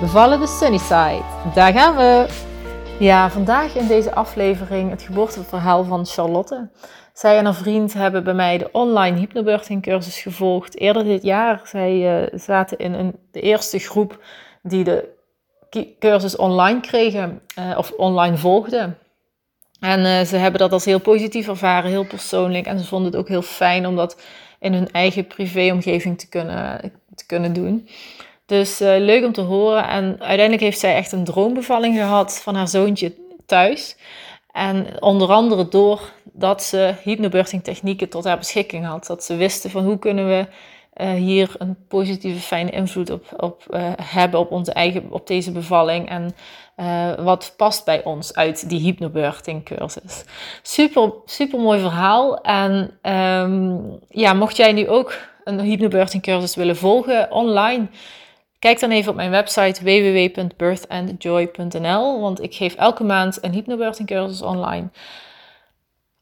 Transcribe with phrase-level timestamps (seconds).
[0.00, 1.22] Bevallen de Sunnyside.
[1.54, 2.26] Daar gaan we!
[2.98, 6.70] Ja, vandaag in deze aflevering het geboorteverhaal van Charlotte.
[7.12, 11.60] Zij en haar vriend hebben bij mij de online hypnobirthing cursus gevolgd eerder dit jaar.
[11.64, 14.24] Zij uh, zaten in een, de eerste groep
[14.62, 15.08] die de
[15.98, 18.98] cursus online kregen uh, of online volgden.
[19.80, 22.66] En uh, ze hebben dat als heel positief ervaren, heel persoonlijk.
[22.66, 24.22] En ze vonden het ook heel fijn om dat
[24.60, 27.88] in hun eigen privéomgeving te kunnen, te kunnen doen.
[28.50, 29.88] Dus uh, leuk om te horen.
[29.88, 33.14] En uiteindelijk heeft zij echt een droombevalling gehad van haar zoontje
[33.46, 33.96] thuis.
[34.52, 39.06] En onder andere doordat ze hypnobirthing technieken tot haar beschikking had.
[39.06, 40.46] Dat ze wisten van hoe kunnen we
[40.96, 45.52] uh, hier een positieve, fijne invloed op, op uh, hebben op onze eigen, op deze
[45.52, 46.08] bevalling.
[46.08, 46.34] En
[47.24, 50.24] wat past bij ons uit die hypnobirthing cursus.
[50.62, 52.40] Super, super mooi verhaal.
[52.40, 52.98] En
[53.42, 57.86] um, ja, mocht jij nu ook een hypnobirthing cursus willen volgen online
[58.60, 64.42] Kijk dan even op mijn website www.birthandjoy.nl, want ik geef elke maand een hypnobirthing cursus
[64.42, 64.88] online.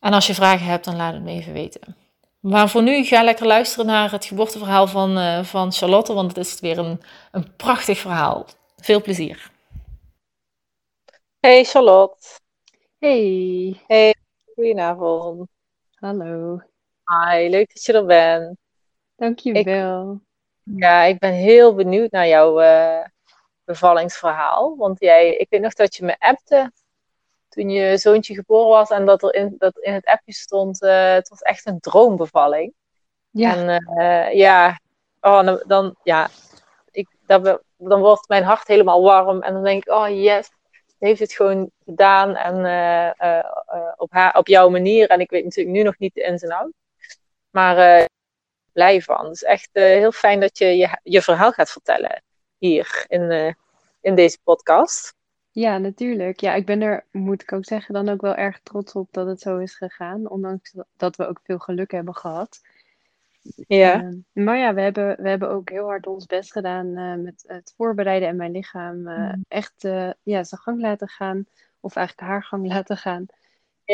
[0.01, 1.97] En als je vragen hebt, dan laat het me even weten.
[2.41, 6.47] Maar voor nu ga lekker luisteren naar het geboorteverhaal van, uh, van Charlotte, want het
[6.47, 7.01] is weer een,
[7.31, 8.47] een prachtig verhaal.
[8.77, 9.51] Veel plezier.
[11.41, 12.27] Hey Charlotte.
[12.99, 13.81] Hey.
[13.87, 14.15] Hey,
[14.55, 15.49] goedenavond.
[15.95, 16.61] Hallo.
[17.05, 18.57] Hi, leuk dat je er bent.
[19.17, 20.13] Dankjewel.
[20.13, 20.28] Ik,
[20.77, 23.05] ja, ik ben heel benieuwd naar jouw uh,
[23.65, 24.77] bevallingsverhaal.
[24.77, 26.73] Want jij, ik weet nog dat je me appte
[27.49, 31.13] toen je zoontje geboren was en dat er in, dat in het appje stond, uh,
[31.13, 32.75] het was echt een droombevalling.
[33.31, 33.57] Ja.
[33.57, 34.81] En uh, ja,
[35.21, 36.29] oh, dan, dan, ja
[36.91, 40.51] ik, dat, dan wordt mijn hart helemaal warm en dan denk ik, oh yes,
[40.99, 42.57] heeft het gewoon gedaan en
[43.97, 45.09] op, haar, op jouw manier.
[45.09, 46.73] En ik weet natuurlijk nu nog niet de ins en outs.
[47.51, 48.09] Maar
[48.79, 49.25] blij van.
[49.25, 52.23] Het is echt uh, heel fijn dat je, je je verhaal gaat vertellen
[52.59, 53.53] hier in, uh,
[54.01, 55.15] in deze podcast.
[55.51, 56.41] Ja, natuurlijk.
[56.41, 59.27] Ja, ik ben er, moet ik ook zeggen, dan ook wel erg trots op dat
[59.27, 60.31] het zo is gegaan.
[60.31, 62.61] Ondanks dat we ook veel geluk hebben gehad.
[63.67, 64.03] Ja.
[64.03, 67.75] Uh, maar ja, we hebben, we hebben ook heel hard ons best gedaan met het
[67.77, 69.45] voorbereiden en mijn lichaam mm.
[69.49, 69.83] echt
[70.23, 71.47] ja, zijn gang laten gaan.
[71.81, 73.27] Of eigenlijk haar gang laten gaan.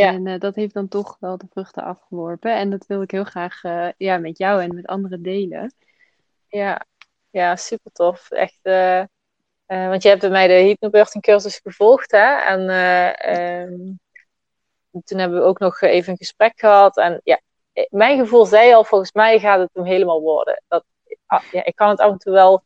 [0.01, 0.13] Ja.
[0.13, 2.55] En uh, dat heeft dan toch wel de vruchten afgeworpen.
[2.57, 5.75] En dat wil ik heel graag uh, ja, met jou en met anderen delen.
[6.49, 6.87] Ja,
[7.31, 8.31] ja super tof.
[8.31, 9.05] Echt, uh,
[9.67, 12.11] want je hebt bij mij de hypnobirthing cursus gevolgd.
[12.11, 12.35] Hè?
[12.35, 12.61] En
[13.41, 13.99] um,
[15.05, 16.97] toen hebben we ook nog even een gesprek gehad.
[16.97, 17.41] En ja,
[17.89, 20.63] mijn gevoel zei al, volgens mij gaat het hem helemaal worden.
[20.69, 20.85] Dat,
[21.27, 22.65] ah, ja, ik kan het af en toe wel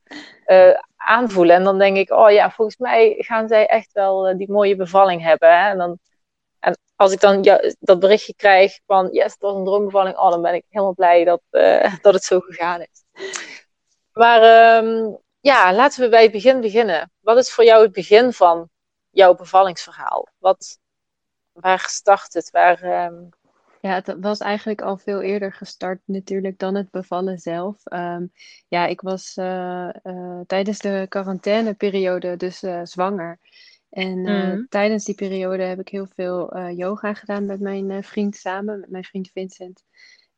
[0.96, 1.56] aanvoelen.
[1.56, 5.22] En dan denk ik, oh ja, volgens mij gaan zij echt wel die mooie bevalling
[5.22, 5.48] hebben.
[5.48, 5.70] Hè?
[5.70, 5.98] En dan
[6.96, 10.42] als ik dan ja, dat berichtje krijg van yes, het was een droombevalling, oh, dan
[10.42, 13.04] ben ik helemaal blij dat, uh, dat het zo gegaan is.
[14.12, 17.10] Maar um, ja, laten we bij het begin beginnen.
[17.20, 18.68] Wat is voor jou het begin van
[19.10, 20.28] jouw bevallingsverhaal?
[20.38, 20.78] Wat,
[21.52, 22.50] waar start het?
[22.50, 23.28] Waar, um...
[23.80, 27.76] Ja, het was eigenlijk al veel eerder gestart natuurlijk dan het bevallen zelf.
[27.84, 28.32] Um,
[28.68, 33.38] ja, ik was uh, uh, tijdens de quarantaineperiode dus zwanger.
[33.90, 38.02] En uh, tijdens die periode heb ik heel veel uh, yoga gedaan met mijn uh,
[38.02, 39.84] vriend samen, met mijn vriend Vincent.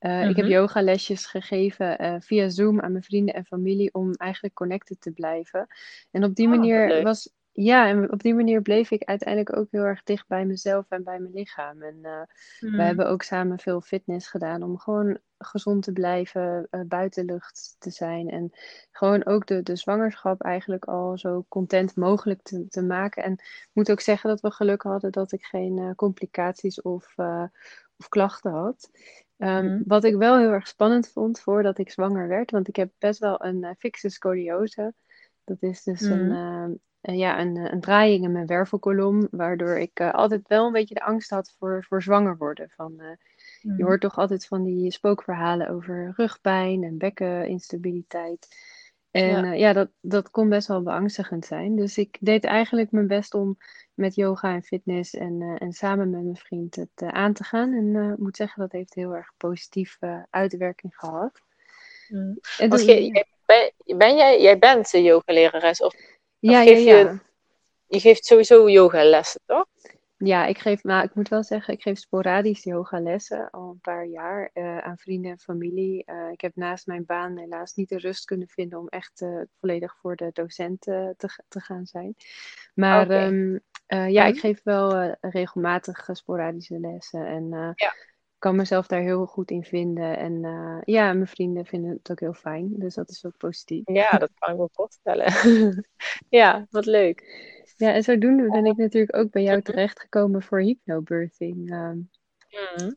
[0.01, 0.49] Ik heb mhm.
[0.49, 5.67] yogalesjes gegeven via Zoom aan mijn vrienden en familie om eigenlijk connected te blijven.
[6.11, 9.69] En op die oh, manier was, ja, en op die manier bleef ik uiteindelijk ook
[9.71, 11.83] heel erg dicht bij mezelf en bij mijn lichaam.
[11.83, 12.21] En uh,
[12.61, 12.79] we hmm.
[12.79, 18.29] hebben ook samen veel fitness gedaan om gewoon gezond te blijven, uh, buitenlucht te zijn.
[18.29, 18.51] En
[18.91, 23.23] gewoon ook de, de zwangerschap eigenlijk al zo content mogelijk te, te maken.
[23.23, 27.15] En ik moet ook zeggen dat we geluk hadden dat ik geen uh, complicaties of,
[27.97, 28.91] of klachten had.
[29.37, 32.91] Um, Wat ik wel heel erg spannend vond voordat ik zwanger werd, want ik heb
[32.99, 34.95] best wel een fixe scoliose.
[35.45, 36.13] Dat is dus mm.
[36.13, 36.31] een,
[37.03, 40.73] uh, ja, een, eh, een draaiing in mijn wervelkolom, waardoor ik uh, altijd wel een
[40.73, 42.71] beetje de angst had voor, voor zwanger worden.
[42.71, 43.07] Van, uh,
[43.63, 43.77] mm.
[43.77, 48.49] Je hoort toch altijd van die spookverhalen over rugpijn en bekkeninstabiliteit.
[49.11, 51.77] En ja, ja dat, dat kon best wel beangstigend zijn.
[51.77, 53.57] Dus ik deed eigenlijk mijn best om
[53.95, 57.73] met yoga en fitness en, en samen met mijn vriend het aan te gaan.
[57.73, 61.43] En ik moet zeggen, dat heeft heel erg positieve uitwerking gehad.
[62.09, 62.39] Mm.
[62.59, 65.81] En dus, je, ben, ben jij, jij bent de yogalerares?
[65.81, 65.95] Of
[66.39, 67.23] ja, ja, ja.
[67.87, 69.67] je geeft sowieso yogalessen, toch?
[70.17, 74.07] Ja, ik geef, maar ik moet wel zeggen, ik geef sporadisch yogalessen al een paar
[74.07, 76.03] jaar uh, aan vrienden en familie.
[76.07, 79.41] Uh, ik heb naast mijn baan helaas niet de rust kunnen vinden om echt uh,
[79.61, 81.15] volledig voor de docent te,
[81.49, 82.15] te gaan zijn.
[82.75, 83.27] Maar okay.
[83.27, 87.95] um, ja, ik geef wel regelmatig sporadische lessen en ja.
[88.41, 90.17] Kan mezelf daar heel goed in vinden.
[90.17, 90.43] En
[90.85, 93.83] ja, mijn vrienden vinden het ook heel fijn, dus dat is ook positief.
[93.85, 95.33] Ja, dat kan ik me voorstellen.
[96.41, 97.49] ja, wat leuk.
[97.77, 101.73] Ja, en zodoende ben ik natuurlijk ook bij jou terechtgekomen voor hypnobirthing.
[101.73, 102.11] Um,
[102.77, 102.97] mm.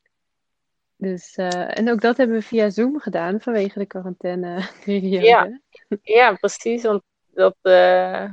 [1.04, 5.22] Dus, uh, en ook dat hebben we via Zoom gedaan vanwege de quarantaineperiode.
[5.28, 5.60] Ja,
[6.02, 6.84] ja, precies.
[6.84, 7.04] Want
[7.34, 8.30] dat, uh,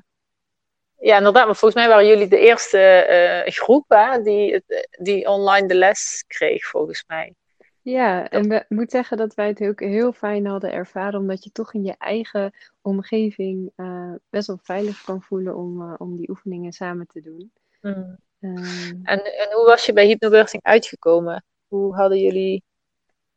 [1.00, 1.46] ja, inderdaad.
[1.46, 3.06] Maar volgens mij waren jullie de eerste
[3.46, 7.34] uh, groep hè, die, die online de les kreeg, volgens mij.
[7.82, 11.50] Ja, en we moet zeggen dat wij het ook heel fijn hadden ervaren, omdat je
[11.52, 12.52] toch in je eigen
[12.82, 17.52] omgeving uh, best wel veilig kan voelen om, uh, om die oefeningen samen te doen.
[17.80, 18.18] Mm.
[18.40, 21.44] Um, en, en hoe was je bij hypnobirthing uitgekomen?
[21.68, 22.64] Hoe hadden jullie,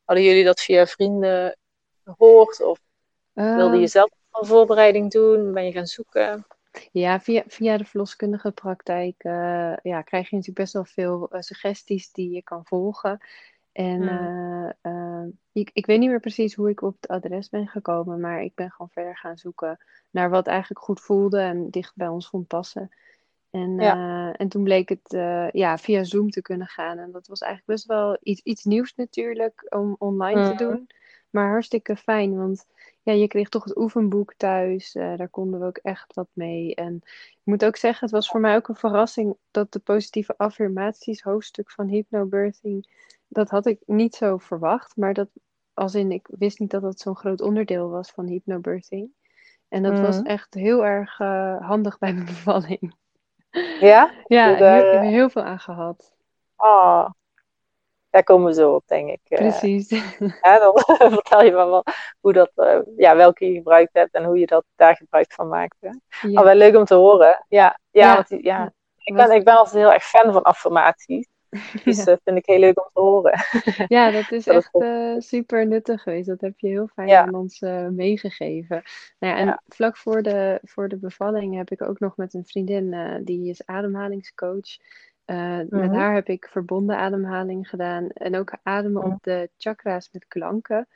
[0.03, 1.57] hadden jullie dat via vrienden
[2.03, 2.61] gehoord?
[2.61, 2.79] Of
[3.33, 5.53] wilde je zelf een voorbereiding doen?
[5.53, 6.45] Ben je gaan zoeken?
[6.91, 11.41] Ja, via, via de verloskundige praktijk uh, ja, krijg je natuurlijk best wel veel uh,
[11.41, 13.19] suggesties die je kan volgen.
[13.71, 14.73] En Hmm.
[14.83, 18.19] uh, uh, ik, ik weet niet meer precies hoe ik op het adres ben gekomen,
[18.19, 19.77] maar ik ben gewoon verder gaan zoeken
[20.11, 22.89] naar wat eigenlijk goed voelde en dicht bij ons vond passen.
[23.51, 24.33] En, Ja.
[24.33, 25.11] en toen bleek het
[25.53, 26.97] ja, via Zoom te kunnen gaan.
[26.97, 30.67] En dat was eigenlijk best wel iets, iets nieuws natuurlijk om online te Hmm.
[30.67, 30.87] doen.
[31.29, 32.65] Maar hartstikke fijn, want
[33.03, 34.95] ja, je kreeg toch het oefenboek thuis.
[34.95, 36.75] Uh, daar konden we ook echt wat mee.
[36.75, 40.33] En ik moet ook zeggen, het was voor mij ook een verrassing dat de positieve
[40.37, 42.87] affirmaties hoofdstuk van hypnobirthing,
[43.27, 44.95] dat had ik niet zo verwacht.
[44.95, 45.29] Maar dat,
[45.73, 49.09] als in, ik wist niet dat dat zo'n groot onderdeel was van hypnobirthing.
[49.67, 50.25] En dat was Hmm.
[50.25, 52.95] echt heel erg uh, handig bij mijn bevalling.
[53.79, 54.11] Ja?
[54.27, 56.15] Ja, eh, heel, heel, heel veel aan gehad.
[56.55, 57.09] Oh.
[58.13, 59.19] Daar komen we zo op, denk ik.
[59.27, 59.89] Eh, Precies.
[60.41, 60.73] hè, dan
[61.19, 61.83] vertel je me wel
[62.19, 65.47] hoe dat, eh, ja, welke je gebruikt hebt en hoe je dat daar gebruik van
[65.47, 65.75] maakt.
[65.79, 65.89] Hè?
[66.29, 66.39] Ja.
[66.39, 67.45] Oh, wel leuk om te horen.
[67.49, 68.13] Ja, ja, Ja.
[68.15, 68.73] want die- ja.
[68.97, 71.27] Ik, ben, ik ben altijd heel erg fan van affirmaties.
[71.83, 72.03] Dus Ja.
[72.03, 73.39] dat vind ik heel leuk om te horen.
[73.87, 76.27] Ja, dat is Dat echt eh, super nuttig geweest.
[76.27, 77.21] Dat heb je heel fijn Ja.
[77.21, 78.83] aan ons eh, meegegeven.
[79.19, 79.61] Nou ja, en Ja.
[79.67, 83.49] vlak voor de, voor de bevalling heb ik ook nog met een vriendin, eh, die
[83.49, 84.77] is ademhalingscoach.
[85.25, 85.93] Eh, Met Mhm.
[85.93, 88.09] haar heb ik verbonden ademhaling gedaan.
[88.09, 89.11] En ook ademen Mhm.
[89.13, 90.87] op de chakra's met klanken.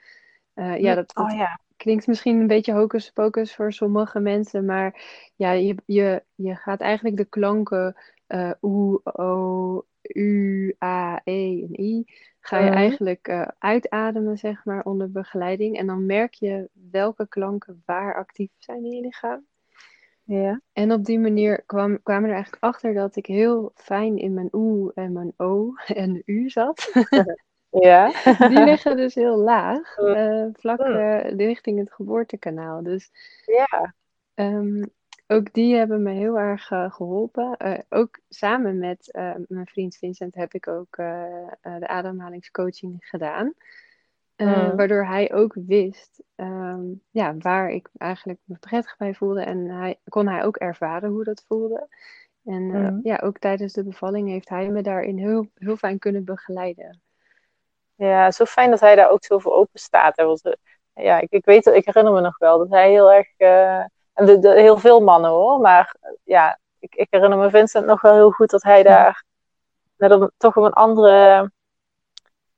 [0.53, 1.59] Eh, ja, dat, dat Oh ja.
[1.77, 5.01] klinkt misschien een beetje hocus pocus voor sommige mensen, maar
[5.35, 7.95] ja, je, je, je gaat eigenlijk de klanken
[8.27, 12.03] eh oe, o, u, a, e en i,
[12.39, 12.74] ga je Mhm.
[12.77, 13.29] eigenlijk
[13.59, 15.77] uitademen, zeg maar, onder begeleiding.
[15.77, 19.45] En dan merk je welke klanken waar actief zijn in je lichaam.
[20.27, 20.62] Ja.
[20.74, 24.33] En op die manier kwam, kwamen we er eigenlijk achter dat ik heel fijn in
[24.33, 26.91] mijn oe en mijn o en u zat.
[27.69, 28.12] Ja.
[28.50, 32.83] Die liggen dus heel laag, eh, vlak eh, richting het geboortekanaal.
[32.83, 33.12] Dus
[33.45, 33.94] ja.
[34.33, 34.83] Ehm,
[35.27, 37.57] ook die hebben me heel erg eh, geholpen.
[37.57, 39.09] Eh, ook samen met
[39.47, 40.95] mijn vriend Vincent heb ik ook
[41.62, 43.53] de ademhalingscoaching gedaan.
[44.38, 44.75] Eh, Mm.
[44.75, 49.42] Waardoor hij ook wist ehm, ja, waar ik eigenlijk me prettig bij voelde.
[49.42, 51.88] En hij, kon hij ook ervaren hoe dat voelde.
[52.45, 53.00] En eh, Mm.
[53.04, 57.01] ja, ook tijdens de bevalling heeft hij me daarin heel, heel fijn kunnen begeleiden.
[57.96, 60.17] Ja, zo fijn dat hij daar ook zo voor open staat.
[60.17, 60.34] Eh,
[60.94, 63.27] ja, ik, ik weet, ik herinner me nog wel dat hij heel erg,
[64.13, 68.01] en de, de, heel veel mannen hoor, maar ja, ik, ik herinner me Vincent nog
[68.01, 69.24] wel heel goed dat hij daar
[69.98, 71.51] net op, toch op een andere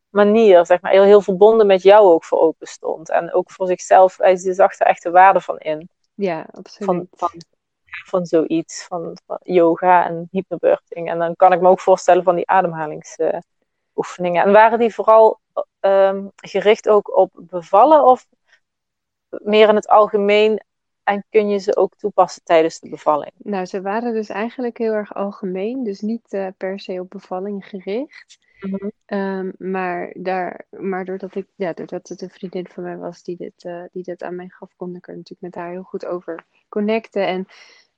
[0.09, 3.09] manier, zeg maar, heel, heel verbonden met jou ook voor open stond.
[3.09, 7.07] En ook voor zichzelf, hij zag er echt de waarde van in, Ja, van, absoluut.
[7.11, 7.31] van,
[8.05, 11.09] van zoiets, van, van yoga en hypnobirthing.
[11.09, 14.43] En dan kan ik me ook voorstellen van die ademhalingsoefeningen.
[14.43, 15.39] En waren die vooral
[15.79, 18.27] ehm, gericht ook op bevallen of
[19.29, 20.63] meer in het algemeen?
[21.03, 23.31] En kun je ze ook toepassen tijdens de bevalling?
[23.37, 27.65] Nou, ze waren dus eigenlijk heel erg algemeen, dus niet eh, per se op bevalling
[27.65, 28.37] gericht.
[29.05, 33.37] Ehm, maar, daar, maar doordat, ik, ja, doordat het een vriendin van mij was die
[33.37, 36.05] dit, eh, die dit aan mij gaf, kon ik er natuurlijk met haar heel goed
[36.05, 37.27] over connecten.
[37.27, 37.45] En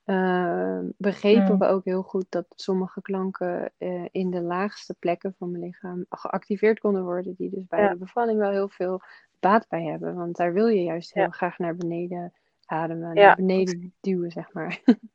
[0.03, 1.59] ehm, begrepen Mm.
[1.59, 6.05] we ook heel goed dat sommige klanken eh, in de laagste plekken van mijn lichaam
[6.09, 7.89] geactiveerd konden worden, die dus bij Ja.
[7.89, 9.01] de bevalling wel heel veel
[9.39, 10.15] baat bij hebben.
[10.15, 11.29] Want daar wil je juist heel Ja.
[11.29, 12.33] graag naar beneden
[12.65, 13.25] ademen, Ja.
[13.25, 14.81] naar beneden duwen, zeg maar.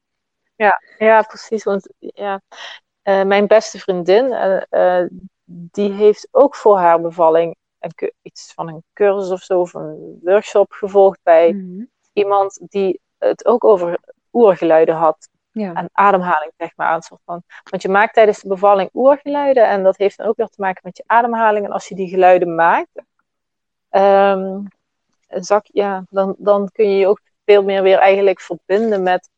[0.99, 1.65] Ja, precies.
[1.65, 2.41] Want ja,
[3.03, 4.33] eh, mijn beste vriendin,
[5.49, 10.19] die heeft ook voor haar bevalling een, iets van een cursus of zo, of een
[10.23, 11.85] workshop gevolgd bij Mhm.
[12.13, 13.99] iemand die het ook over
[14.33, 15.29] oergeluiden had.
[15.51, 15.73] Ja.
[15.75, 16.95] En ademhaling, zeg maar.
[16.95, 20.37] Een soort van, want je maakt tijdens de bevalling oergeluiden en dat heeft dan ook
[20.37, 21.67] weer te maken met je ademhaling.
[21.67, 23.03] En als je die geluiden maakt,
[23.89, 24.61] ehm,
[25.29, 29.29] zak, ja, dan, dan kun je je ook veel meer weer eigenlijk verbinden met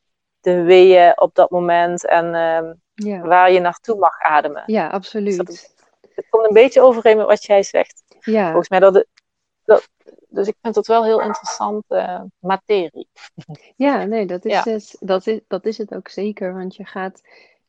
[0.40, 3.20] de weeën op dat moment en ehm, Ja.
[3.20, 4.62] waar je naartoe mag ademen.
[4.66, 5.36] ja, absoluut.
[5.36, 5.74] dat
[6.18, 8.02] Het komt een beetje overeen met wat jij zegt.
[8.20, 9.08] Ja, Volgens mij dat, het-
[9.64, 9.88] dat
[10.28, 13.08] dus ik vind het wel heel interessante eh, materie.
[13.76, 14.62] Ja, nee, dat is, Ja.
[14.62, 16.54] dus, dat, is, dat is het ook zeker.
[16.54, 17.20] Want je gaat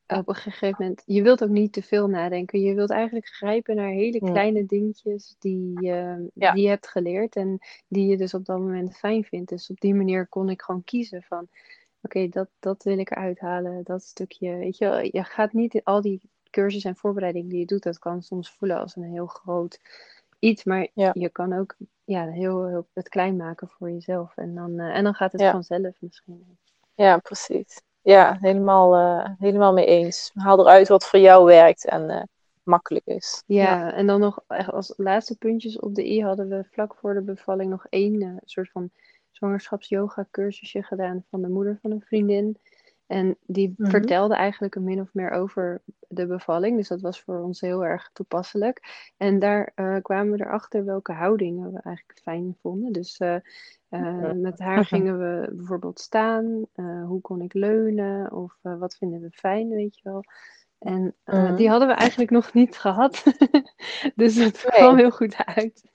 [0.07, 2.59] op een gegeven moment, je wilt ook niet te veel nadenken.
[2.61, 4.31] Je wilt eigenlijk grijpen naar hele Hmm.
[4.31, 6.17] kleine dingetjes die, Ja.
[6.33, 9.49] die je hebt geleerd en die je dus op dat moment fijn vindt.
[9.49, 11.47] Dus op die manier kon ik gewoon kiezen van,
[12.01, 14.55] oké, dat, dat wil ik eruit halen, dat stukje.
[14.55, 18.21] Weet je, je gaat niet al die cursus en voorbereiding die je doet, dat kan
[18.21, 19.79] soms voelen als een heel groot
[20.39, 20.63] iets.
[20.63, 21.11] Maar Ja.
[21.13, 24.37] je kan ook ja, heel, heel het klein maken voor jezelf.
[24.37, 25.51] En dan, eh, en dan gaat het Ja.
[25.51, 26.57] vanzelf misschien.
[26.93, 27.81] Ja, precies.
[28.01, 30.31] Ja, helemaal, eh, helemaal mee eens.
[30.33, 32.23] Haal eruit wat voor jou werkt en eh,
[32.63, 33.43] makkelijk is.
[33.45, 37.13] Ja, en dan nog echt als laatste puntjes op de i hadden we vlak voor
[37.13, 38.89] de bevalling nog één soort van
[39.31, 42.57] zwangerschaps-yoga cursusje gedaan van de moeder van een vriendin.
[43.09, 43.89] En die Mhm.
[43.89, 46.77] vertelde eigenlijk een min of meer over de bevalling.
[46.77, 49.09] Dus dat was voor ons heel erg toepasselijk.
[49.17, 52.91] En daar eh, kwamen we erachter welke houdingen we eigenlijk fijn vonden.
[52.91, 53.35] Dus eh,
[53.89, 56.65] eh, met haar gingen we bijvoorbeeld staan.
[57.07, 58.31] hoe kon ik leunen?
[58.31, 60.23] Of wat vinden we fijn, weet je wel.
[60.79, 61.55] En Mhm.
[61.55, 63.23] die hadden we eigenlijk nog niet gehad.
[64.15, 64.81] dus het Nee.
[64.81, 65.89] kwam heel goed uit.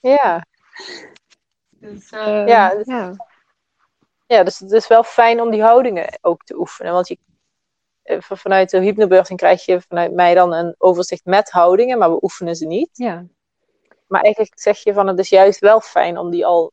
[0.00, 0.44] Ja,
[1.80, 3.14] Dus, Ja, dus- ja.
[4.26, 6.92] Ja, dus het is wel fijn om die houdingen ook te oefenen.
[6.92, 7.18] Want je,
[8.02, 12.10] eh, van- vanuit de hypnobirthing krijg je vanuit mij dan een overzicht met houdingen, maar
[12.12, 12.88] we oefenen ze niet.
[12.92, 13.24] ja,
[14.06, 16.72] Maar eigenlijk zeg je van het is juist wel fijn om die al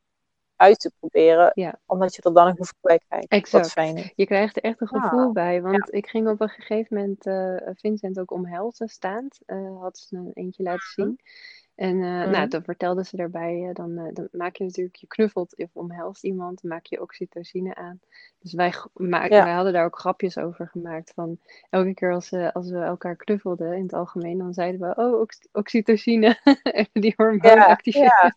[0.55, 1.79] uit te proberen, Ja.
[1.86, 3.27] omdat je er dan een gevoel bij krijgt.
[3.27, 3.63] Exact.
[3.63, 4.12] Wat fijn is.
[4.15, 5.62] je krijgt er echt een Ah, gevoel bij.
[5.62, 9.39] Want ik ging op een gegeven moment eh, Vincent ook omhelzen staand.
[9.46, 11.20] eh had ze een eentje laten zien.
[11.82, 12.32] En Mhm.
[12.32, 15.70] nou, dan vertelde ze daarbij, eh, dan, eh, dan maak je natuurlijk, je knuffelt of
[15.74, 18.00] omhelst iemand, dan maak je oxytocine aan.
[18.40, 19.28] Dus wij, Ja.
[19.28, 21.12] wij hadden daar ook grapjes over gemaakt.
[21.16, 21.38] Van
[21.70, 25.48] elke keer als, als we elkaar knuffelden in het algemeen, dan zeiden we, oh, ox-
[25.52, 28.08] oxytocine, even die hormoon Ja, activeren.
[28.22, 28.36] Ja,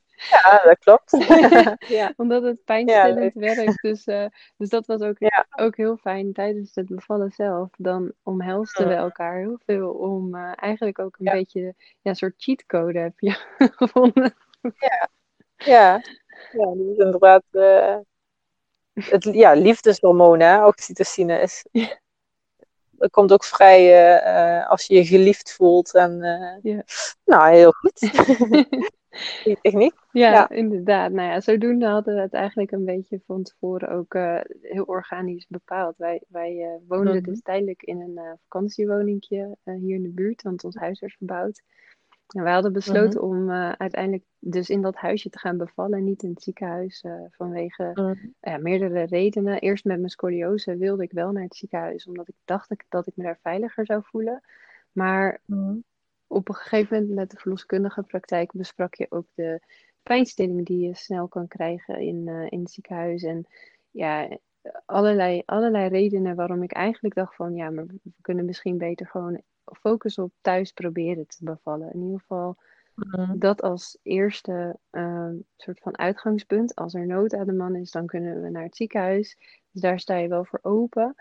[0.64, 1.10] dat klopt.
[1.98, 2.12] ja.
[2.16, 3.82] Omdat het pijnstillend werkt.
[3.82, 5.46] Dus, eh, dus dat was ook, Ja.
[5.56, 7.68] ook heel fijn tijdens het bevallen zelf.
[7.76, 11.32] Dan omhelsten we elkaar heel veel om eh, eigenlijk ook een Ja.
[11.32, 11.60] beetje
[12.00, 13.30] ja, een soort cheatcode heb je
[13.76, 14.34] gevonden.
[14.78, 15.08] Ja,
[15.56, 15.96] ja
[16.90, 17.42] is inderdaad.
[17.50, 17.96] eh,
[18.94, 21.66] het ja, liefdeshormoon, hè, oxytocine, is.
[21.72, 21.98] Ja.
[22.90, 25.94] Dat komt ook vrij als je je geliefd voelt.
[25.94, 26.18] En,
[26.62, 26.82] Ja.
[27.24, 28.00] Nou, heel goed.
[29.44, 29.94] Die techniek.
[30.12, 30.48] Ja, Ja.
[30.50, 31.12] inderdaad.
[31.12, 35.46] Nou ja, zodoende hadden we het eigenlijk een beetje van tevoren ook eh, heel organisch
[35.48, 35.96] bepaald.
[35.96, 37.22] Wij, wij eh, woonden Mhm.
[37.24, 41.62] dus tijdelijk in een eh vakantiewoningje hier in de buurt, want ons huis werd verbouwd.
[42.34, 43.28] En wij hadden besloten Mhm.
[43.40, 47.90] om uiteindelijk dus in dat huisje te gaan bevallen, niet in het ziekenhuis, vanwege
[48.40, 48.62] Mhm.
[48.62, 49.60] meerdere redenen.
[49.60, 53.16] Eerst met mijn scoliose wilde ik wel naar het ziekenhuis, omdat ik dacht dat ik
[53.16, 54.42] me daar veiliger zou voelen.
[54.92, 55.76] Maar Mhm.
[56.34, 59.60] Op een gegeven moment met de verloskundige praktijk besprak je ook de
[60.02, 63.22] pijnstilling die je snel kan krijgen in, eh, in het ziekenhuis.
[63.22, 63.46] En
[63.90, 64.38] ja,
[64.84, 69.40] allerlei, allerlei redenen waarom ik eigenlijk dacht van ja, maar we kunnen misschien beter gewoon
[69.64, 71.92] focussen op thuis proberen te bevallen.
[71.92, 72.56] In ieder geval
[72.94, 73.38] Mhm.
[73.38, 76.74] dat als eerste eh, soort van uitgangspunt.
[76.74, 79.36] Als er nood aan de man is, dan kunnen we naar het ziekenhuis.
[79.70, 81.14] Dus daar sta je wel voor open.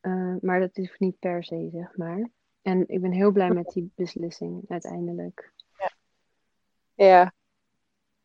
[0.00, 2.30] Eh, maar dat is niet per se, zeg maar.
[2.66, 5.52] En ik ben heel blij met die beslissing uiteindelijk.
[6.94, 7.32] Ja.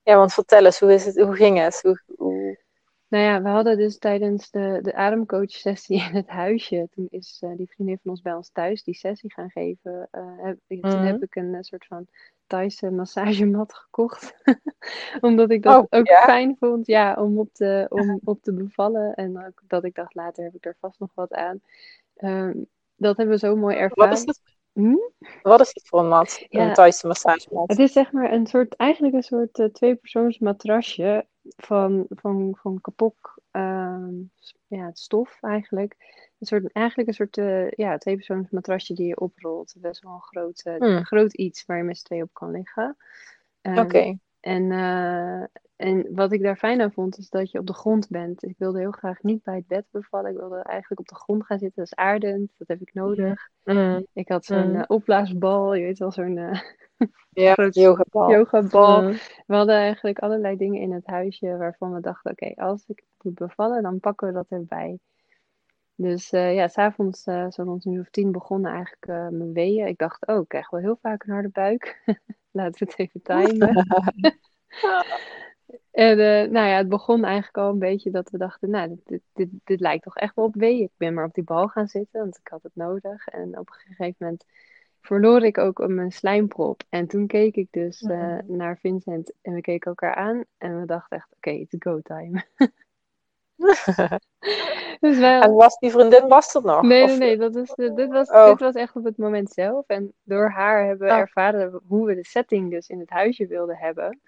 [0.03, 1.81] ja, want vertel eens, hoe, is het, hoe ging het?
[1.81, 2.59] Hoe, hoe...
[3.07, 6.87] Nou ja, we hadden dus tijdens de, de ademcoach-sessie in het huisje.
[6.91, 10.07] Toen is eh, die vriendin van ons bij ons thuis die sessie gaan geven.
[10.11, 11.03] Eh, heb, Toen Mhm.
[11.03, 12.07] heb ik een eh, soort van
[12.47, 14.33] Thaise massagemat gekocht.
[15.21, 16.23] Omdat ik dat Oh, ook ja?
[16.23, 19.13] fijn vond, ja, om op te, om op te bevallen.
[19.13, 21.61] En ook dat ik dacht, later heb ik er vast nog wat aan.
[22.15, 22.53] Ehm,
[23.01, 24.09] dat hebben we zo mooi ervaren.
[24.09, 24.41] Wat is het?
[24.73, 24.95] Hm?
[25.41, 26.45] Wat is het voor een mat?
[26.49, 26.67] Ja.
[26.67, 27.69] Een Thaise massagemat.
[27.69, 32.81] Het is zeg maar een soort, eigenlijk een soort eh, tweepersoons matrasje van, van, van
[32.81, 34.13] kapok ehm,
[34.67, 35.95] ja, stof eigenlijk.
[36.39, 39.73] Een soort, eigenlijk een soort eh, ja, tweepersoons matrasje die je oprolt.
[39.77, 41.05] Best wel een groot, Hmm.
[41.05, 42.97] groot iets waar je met z'n tweeën op kan liggen.
[43.61, 44.17] Ehm, Oké.
[44.41, 45.41] En, eh,
[45.75, 48.43] en wat ik daar fijn aan vond, is dat je op de grond bent.
[48.43, 50.31] Ik wilde heel graag niet bij het bed bevallen.
[50.31, 51.77] Ik wilde eigenlijk op de grond gaan zitten.
[51.83, 53.49] Dat is aardend, dat heb ik nodig.
[53.63, 54.01] Mhm.
[54.13, 54.75] Ik had zo'n Mhm.
[54.79, 56.61] eh, opblaasbal, je weet wel, zo'n eh,
[57.29, 58.31] Ja, yogabal.
[58.31, 59.01] yogabal.
[59.01, 59.15] Mhm.
[59.45, 63.35] We hadden eigenlijk allerlei dingen in het huisje waarvan we dachten, oké, als ik moet
[63.35, 64.99] bevallen, dan pakken we dat erbij.
[65.95, 69.53] Dus uh, ja, s'avonds uh, zo rond een uur of tien begonnen eigenlijk uh, mijn
[69.53, 69.87] weeën.
[69.87, 72.01] Ik dacht, oh, ik krijg wel heel vaak een harde buik.
[72.51, 73.75] Laten we het even timen.
[75.91, 76.17] en
[76.51, 79.79] nou ja, het begon eigenlijk al een beetje dat we dachten, nou, dit, dit, dit,
[79.79, 80.83] lijkt toch echt wel op weeën.
[80.83, 83.27] Ik ben maar op die bal gaan zitten, want ik had het nodig.
[83.27, 84.45] En op een gegeven moment
[85.01, 86.83] verloor ik ook mijn slijmprop.
[86.89, 88.01] En toen keek ik dus
[88.47, 90.43] naar Vincent en we keken elkaar aan.
[90.57, 92.43] En we dachten echt, oké, okay, it's go time.
[94.99, 95.41] dus wel...
[95.41, 96.81] En was die vriendin was er nog?
[96.81, 97.37] Nee, nee, nee.
[97.37, 98.45] Dat is, dit, was, oh.
[98.45, 99.87] dit was echt op het moment zelf.
[99.87, 101.19] En door haar hebben we oh.
[101.19, 104.19] ervaren hoe we de setting dus in het huisje wilden hebben.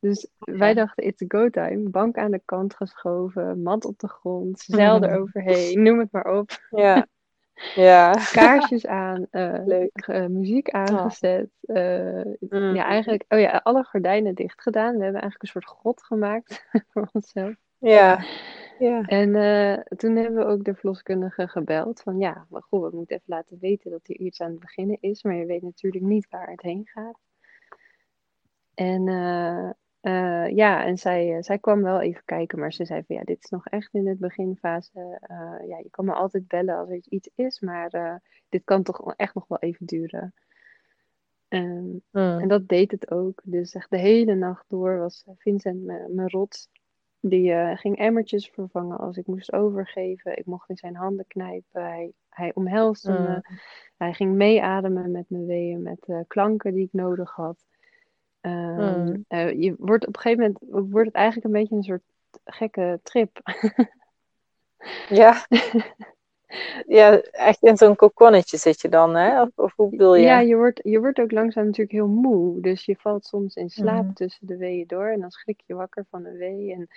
[0.00, 1.88] Dus wij dachten, it's a go time.
[1.88, 5.04] Bank aan de kant geschoven, mat op de grond, zeil mm.
[5.04, 6.50] eroverheen, noem het maar op.
[6.70, 7.06] Ja.
[7.74, 8.12] ja.
[8.32, 10.06] Kaarsjes aan, uh, Leuk.
[10.06, 11.48] Uh, muziek aangezet.
[11.62, 12.74] Uh, mm.
[12.74, 14.96] Ja, eigenlijk, oh ja, alle gordijnen dicht gedaan.
[14.96, 17.54] We hebben eigenlijk een soort grot gemaakt voor onszelf.
[17.78, 18.24] Ja.
[18.80, 19.02] Ja.
[19.02, 23.16] En uh, toen hebben we ook de verloskundige gebeld van ja, maar goed, we moeten
[23.16, 26.28] even laten weten dat hier iets aan het beginnen is, maar je weet natuurlijk niet
[26.28, 27.18] waar het heen gaat.
[28.74, 29.70] En uh,
[30.02, 33.44] uh, ja, en zij, zij kwam wel even kijken, maar ze zei van ja, dit
[33.44, 35.18] is nog echt in het beginfase.
[35.66, 39.34] ja, je kan me altijd bellen als er iets is, maar dit kan toch echt
[39.34, 40.34] nog wel even duren.
[41.48, 43.40] Um, En dat deed het ook.
[43.44, 46.68] Dus echt de hele nacht door was Vincent mijn rots.
[47.20, 50.38] Die uh, ging emmertjes vervangen als ik moest overgeven.
[50.38, 51.82] Ik mocht in zijn handen knijpen.
[51.82, 53.18] Hij, hij omhelsde me.
[53.18, 53.58] Mm.
[53.96, 57.64] Hij ging meeademen met mijn weeën, met uh, klanken die ik nodig had.
[58.40, 62.02] Uh, je wordt op een gegeven moment wordt het eigenlijk een beetje een soort
[62.44, 63.40] gekke trip.
[65.08, 65.46] ja.
[66.86, 69.42] ja, echt in zo'n kokonnetje zit je dan, hè?
[69.42, 70.22] Of, of, hoe bedoel je?
[70.22, 72.60] Ja, je wordt, je wordt ook langzaam natuurlijk heel moe.
[72.60, 74.12] Dus je valt soms in slaap mhm.
[74.12, 75.06] tussen de weeën door.
[75.06, 76.72] En dan schrik je wakker van een wee.
[76.72, 76.88] En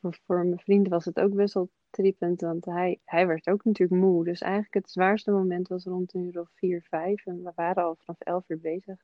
[0.00, 2.40] voor, voor mijn vriend was het ook best wel trippend.
[2.40, 4.24] Want hij, hij werd ook natuurlijk moe.
[4.24, 7.26] Dus eigenlijk het zwaarste moment was rond een uur of vier, vijf.
[7.26, 8.96] En we waren al vanaf elf uur bezig.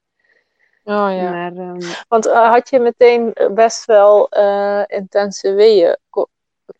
[0.85, 1.31] Oh ja.
[1.31, 1.79] Maar, um...
[2.09, 5.97] Want uh, had je meteen best wel uh, intense weeën?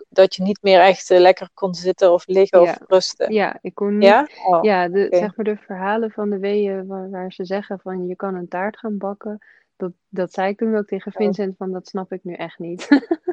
[0.09, 3.33] Dat je niet meer echt uh, lekker kon zitten of liggen of rusten.
[3.33, 4.09] Ja, ik kon niet.
[4.09, 7.79] Ja, oh, ja de, zeg maar de verhalen van de weeën waar, waar, ze zeggen
[7.81, 9.39] van je kan een taart gaan bakken.
[9.77, 12.89] Dat, dat zei ik toen ook tegen Vincent van dat snap ik nu echt niet.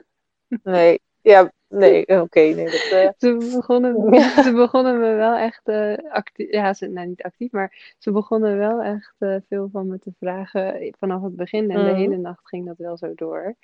[0.64, 2.40] nee, ja, nee, oké.
[2.40, 3.10] nee, dat, uh...
[3.18, 4.14] ze, begonnen,
[4.44, 8.58] ze begonnen me wel echt uh, actief, ja, ze, nou niet actief, maar ze begonnen
[8.58, 11.72] wel echt uh, veel van me te vragen vanaf het begin.
[11.72, 11.86] En mm.
[11.86, 12.00] de mhm.
[12.00, 13.56] hele nacht ging dat wel zo door.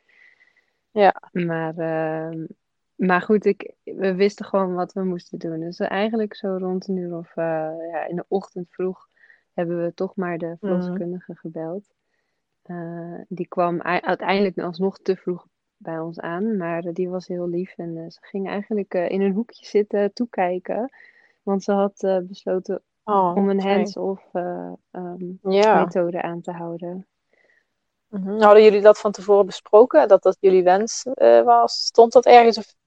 [0.92, 1.16] Ja.
[1.32, 2.46] Maar ehm,
[3.00, 5.60] maar goed, ik, we wisten gewoon wat we moesten doen.
[5.60, 7.46] Dus eigenlijk zo rond een uur of uh,
[7.92, 9.08] ja, in de ochtend vroeg
[9.54, 10.58] hebben we toch maar de mhm.
[10.58, 11.94] verloskundige gebeld.
[12.66, 15.46] Uh, die kwam uiteindelijk alsnog te vroeg
[15.78, 19.34] bij ons aan, maar uh, die was heel lief en ze ging eigenlijk in een
[19.34, 20.92] hoekje zitten toekijken.
[21.44, 24.24] Want ze had besloten oh, om een hands-off
[24.92, 25.84] um, ja.
[25.84, 27.08] methode aan te houden.
[28.08, 28.42] Mm -hmm.
[28.42, 31.06] Hadden jullie dat van tevoren besproken, dat dat jullie wens
[31.44, 31.86] was?
[31.86, 32.78] Stond dat ergens of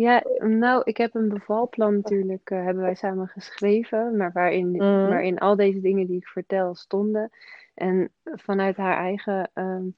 [0.00, 4.78] ja, nou, ik heb een bevalplan natuurlijk, uh, hebben wij samen geschreven, maar waarin, mm.
[4.78, 7.30] waarin al deze dingen die ik vertel stonden.
[7.74, 9.96] En vanuit haar eigen, um,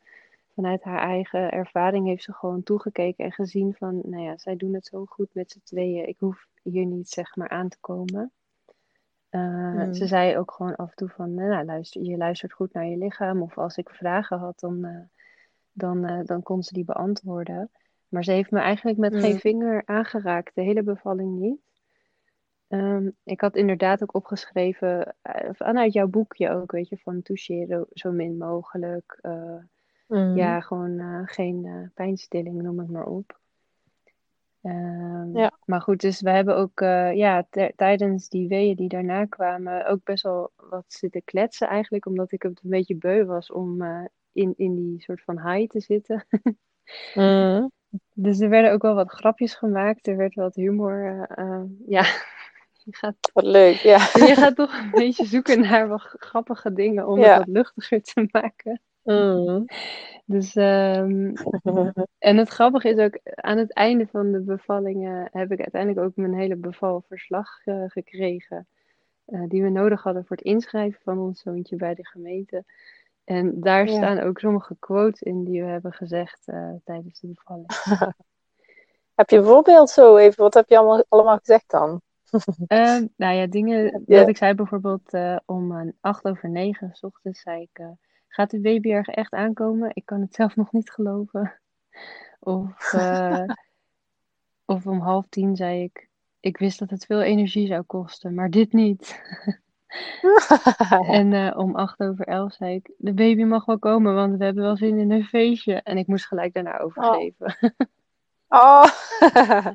[0.55, 4.75] vanuit haar eigen ervaring heeft ze gewoon toegekeken en gezien van, nou ja, zij doen
[4.75, 8.33] het zo goed met z'n tweeën, ik hoef hier niet zeg maar aan te komen.
[9.31, 9.95] Uh, mm.
[9.95, 12.97] Ze zei ook gewoon af en toe van, nou, luister, je luistert goed naar je
[12.97, 13.43] lichaam.
[13.43, 15.01] Of als ik vragen had, dan, uh,
[15.73, 17.71] dan, dan kon ze die beantwoorden.
[18.13, 19.39] Maar ze heeft me eigenlijk met geen mm.
[19.39, 21.61] vinger aangeraakt, de hele bevalling niet.
[22.69, 27.87] Ehm, ik had inderdaad ook opgeschreven, uh, vanuit jouw boekje ook, weet je, van toucheren
[27.91, 29.19] zo min mogelijk.
[29.23, 29.57] Uh,
[30.07, 30.37] mm.
[30.37, 33.41] Ja, gewoon uh, geen pijnstilling, noem het maar op.
[34.63, 35.59] Um, ja.
[35.65, 36.81] Maar goed, dus we hebben ook
[37.15, 37.47] ja,
[37.77, 42.07] tijdens die weeën die daarna kwamen ook best wel wat zitten kletsen eigenlijk.
[42.07, 43.83] Omdat ik het een beetje beu was om
[44.33, 46.27] in, in die soort van high te zitten.
[47.15, 47.71] mm.
[48.13, 50.07] Dus er werden ook wel wat grapjes gemaakt.
[50.07, 51.29] Er werd wat humor.
[51.39, 52.03] Uh, ja,
[52.85, 53.99] je gaat, wat leuk, ja.
[53.99, 58.29] Je gaat toch een beetje zoeken naar wat grappige dingen om het wat luchtiger te
[58.31, 58.81] maken.
[59.03, 59.65] Mm.
[60.25, 61.33] Dus, um,
[62.19, 66.17] en het grappige is ook, aan het einde van de bevallingen heb ik uiteindelijk ook
[66.17, 68.67] mijn hele bevalverslag uh, gekregen.
[69.27, 72.65] Uh, die we nodig hadden voor het inschrijven van ons zoontje bij de gemeente.
[73.25, 77.67] En daar staan ook sommige quotes in die we hebben gezegd uh, tijdens de bevalling.
[79.15, 80.43] heb je een voorbeeld zo even?
[80.43, 82.01] Wat heb je allemaal, allemaal gezegd dan?
[82.69, 87.41] uh, nou ja, dingen dat ik zei bijvoorbeeld uh, om acht over negen s ochtends
[87.41, 87.85] zei ik...
[88.29, 89.91] gaat de baby er echt aankomen?
[89.93, 91.61] Ik kan het zelf nog niet geloven.
[92.41, 92.95] Of,
[94.65, 96.09] of om half tien zei ik...
[96.41, 99.21] ik wist dat het veel energie zou kosten, maar dit niet.
[101.19, 104.45] en uh, om acht over elf zei ik, de baby mag wel komen, want we
[104.45, 105.75] hebben wel zin in een feestje.
[105.75, 107.57] En ik moest gelijk daarna overgeven.
[108.49, 108.85] Oh, oh.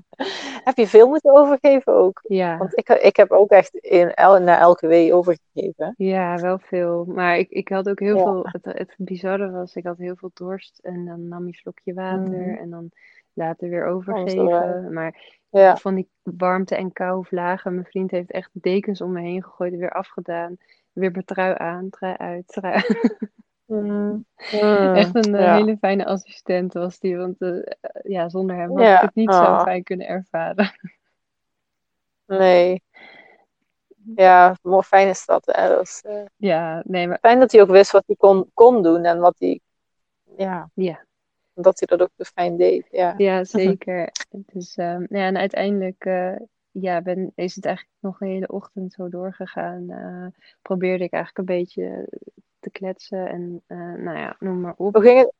[0.67, 2.19] heb je veel moeten overgeven ook?
[2.27, 2.58] Ja.
[2.58, 5.93] Want ik, ik heb ook echt in el, na elke week overgegeven.
[5.97, 7.06] Ja, wel veel.
[7.06, 8.23] Maar ik, ik had ook heel ja.
[8.23, 10.80] veel, het, het bizarre was, ik had heel veel dorst.
[10.84, 12.58] En dan nam je slokje water mm.
[12.58, 12.91] en dan
[13.34, 14.93] later weer overgeven.
[14.93, 15.77] Maar ja.
[15.77, 17.73] van die warmte en kou vlagen.
[17.73, 20.57] Mijn vriend heeft echt dekens om me heen gegooid en weer afgedaan.
[20.91, 22.83] Weer mijn trui aan, trui uit, trui
[23.65, 24.25] mm.
[24.51, 24.95] Mm.
[25.01, 25.55] Echt een ja.
[25.55, 27.65] hele fijne assistent was die, want uh,
[28.03, 28.95] ja, zonder hem had ja.
[28.95, 29.57] ik het niet oh.
[29.57, 30.71] zo fijn kunnen ervaren.
[32.25, 32.83] Nee.
[34.15, 35.45] Ja, mooi fijn is dat.
[35.45, 35.67] Hè?
[35.67, 37.17] dat is, uh, ja, nee, maar...
[37.21, 39.60] Fijn dat hij ook wist wat hij kon, kon doen en wat hij...
[40.38, 40.69] Ja.
[40.73, 41.07] ja
[41.62, 42.88] dat hij dat ook zo fijn deed.
[42.91, 44.12] Ja, ja zeker.
[44.30, 46.36] dus, um, ja, en uiteindelijk uh,
[46.72, 49.86] ja, ben, is het eigenlijk nog een hele ochtend zo doorgegaan.
[49.89, 50.28] Uh,
[50.62, 52.08] probeerde ik eigenlijk een beetje
[52.60, 54.93] te kletsen en uh, nou ja, noem maar op.
[54.93, 55.34] Hoe ging het?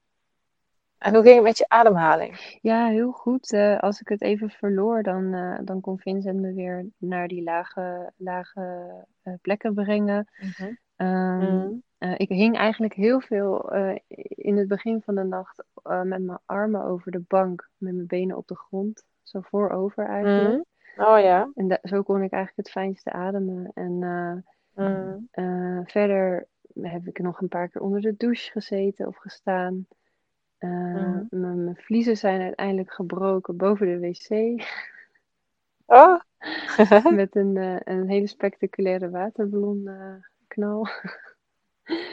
[0.98, 2.58] En hoe ging het met je ademhaling?
[2.62, 3.54] Ja, heel goed.
[3.80, 5.32] als ik het even verloor, dan,
[5.64, 8.90] dan kon Vincent me weer naar die lage, lage
[9.42, 10.28] plekken brengen.
[10.40, 10.78] Mm -hmm.
[10.98, 11.84] Um, mm.
[12.00, 13.96] uh, ik hing eigenlijk heel veel uh,
[14.28, 18.08] in het begin van de nacht uh, met mijn armen over de bank, met mijn
[18.08, 20.56] benen op de grond, zo voorover eigenlijk.
[20.56, 20.66] Mm.
[21.06, 21.52] Oh ja.
[21.56, 23.72] En zo kon ik eigenlijk het fijnste ademen.
[23.74, 23.94] En
[24.74, 25.28] mm.
[25.86, 26.48] verder
[26.82, 29.88] heb ik nog een paar keer onder de douche gezeten of gestaan.
[31.30, 34.64] Mijn vliezen zijn uiteindelijk gebroken boven de wc.
[35.86, 36.20] Oh.
[37.22, 37.56] met een,
[37.92, 39.90] een hele spectaculaire waterballon
[40.48, 40.88] knal.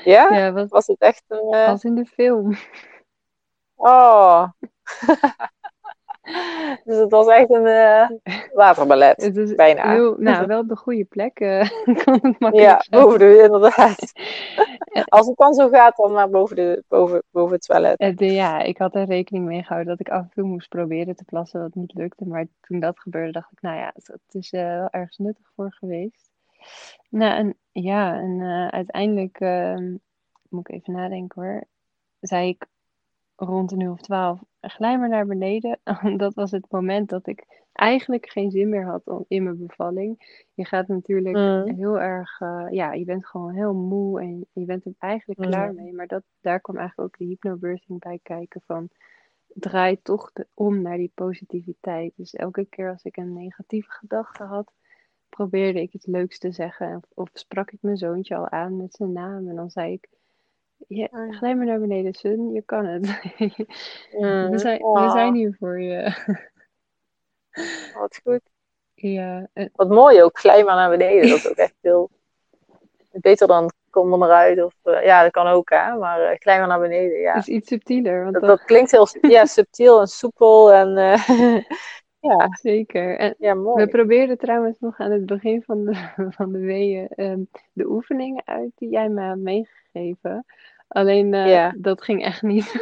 [0.05, 0.35] Ja?
[0.35, 1.55] ja wat, was het echt een...
[1.55, 1.69] Uh...
[1.69, 2.55] Als in de film.
[3.77, 4.49] Oh.
[6.85, 8.09] dus het was echt een uh,
[8.53, 9.23] waterballet.
[9.23, 9.91] Het is bijna.
[9.91, 11.41] Heel, nou, wel op de goede plek.
[11.45, 11.69] Uh,
[12.05, 14.13] het makkelijk ja, boven de, inderdaad.
[15.09, 18.01] Als het dan zo gaat, dan maar boven, de, boven, boven het toilet.
[18.01, 20.69] Uh, de, ja, ik had er rekening mee gehouden dat ik af en toe moest
[20.69, 22.27] proberen te plassen, wat niet lukte.
[22.27, 26.31] Maar toen dat gebeurde, dacht ik, nou ja, het, is wel ergens nuttig voor geweest.
[27.09, 29.97] Nou, en ja, en uiteindelijk, uh,
[30.49, 31.65] moet ik even nadenken hoor,
[32.21, 32.67] zei ik
[33.37, 35.79] rond een uur of twaalf, glij maar naar beneden.
[36.17, 40.43] dat was het moment dat ik eigenlijk geen zin meer had in mijn bevalling.
[40.55, 41.75] Je gaat natuurlijk mm.
[41.77, 45.47] heel erg, uh, ja, je bent gewoon heel moe en je bent er eigenlijk mm.
[45.47, 45.93] klaar mee.
[45.93, 48.91] Maar dat, daar kwam eigenlijk ook de hypnobirthing bij kijken van,
[49.55, 52.13] draai toch de, om naar die positiviteit.
[52.17, 54.73] Dus elke keer als ik een negatieve gedachte had,
[55.29, 56.97] probeerde ik het leuks te zeggen.
[56.97, 59.49] Of, of, sprak ik mijn zoontje al aan met zijn naam.
[59.49, 60.09] En dan zei ik,
[60.89, 62.53] ja, oh ga maar naar beneden, Sun.
[62.53, 63.03] Je kan het.
[64.19, 65.05] Mm, we, zijn, oh.
[65.05, 66.13] we zijn hier voor je.
[67.95, 68.41] Wat goed.
[68.95, 69.49] Ja.
[69.53, 69.71] En...
[69.73, 71.29] Wat mooi ook, glij maar naar beneden.
[71.29, 72.11] Dat is ook echt veel
[73.13, 74.63] beter dan kom er maar uit.
[74.63, 75.97] Of, uh, ja, dat kan ook, hè.
[75.97, 77.35] Maar uh, glij maar naar beneden, ja.
[77.35, 78.23] Is iets subtieler.
[78.23, 78.51] Want dat, dan...
[78.51, 80.73] dat klinkt heel ja, subtiel en soepel.
[80.73, 81.59] En uh,
[82.29, 83.19] Ja, zeker.
[83.19, 83.85] En ja, mooi.
[83.85, 88.43] We probeerden trouwens nog aan het begin van de, van de weeën um, de oefeningen
[88.47, 90.45] uit die jij me had meegegeven.
[90.89, 91.75] Alleen uh, ja.
[91.77, 92.75] dat ging echt niet.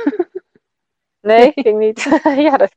[1.21, 2.21] nee, ging niet.
[2.49, 2.75] ja, dat...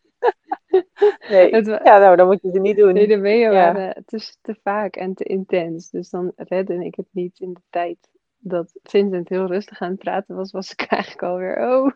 [1.29, 1.55] nee.
[1.55, 2.93] Het, ja, nou, dan moet je ze niet doen.
[2.93, 3.51] Nee, de ja.
[3.51, 5.89] waren te, te vaak en te intens.
[5.89, 7.97] Dus dan redde ik het niet in de tijd
[8.37, 11.91] dat Vincent heel rustig aan het praten was, was ik eigenlijk alweer, oh.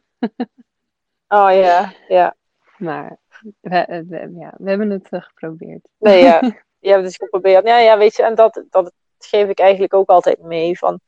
[1.27, 2.35] oh ja, ja.
[2.77, 3.17] Maar
[3.59, 5.87] we, we, ja, we hebben het uh, geprobeerd.
[5.97, 6.39] Nee, ja.
[6.79, 7.67] Je hebt het geprobeerd.
[7.67, 10.77] Ja, ja, weet je, en dat, dat geef ik eigenlijk ook altijd mee.
[10.77, 10.99] Van,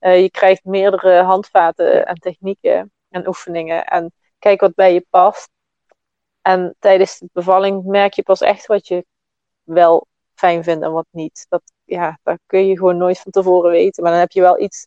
[0.00, 3.84] uh, je krijgt meerdere handvaten en technieken en oefeningen.
[3.84, 5.50] En kijk wat bij je past.
[6.42, 9.06] En tijdens de bevalling merk je pas echt wat je
[9.62, 11.46] wel fijn vindt en wat niet.
[11.48, 14.02] Dat, ja, dat kun je gewoon nooit van tevoren weten.
[14.02, 14.86] Maar dan heb je wel iets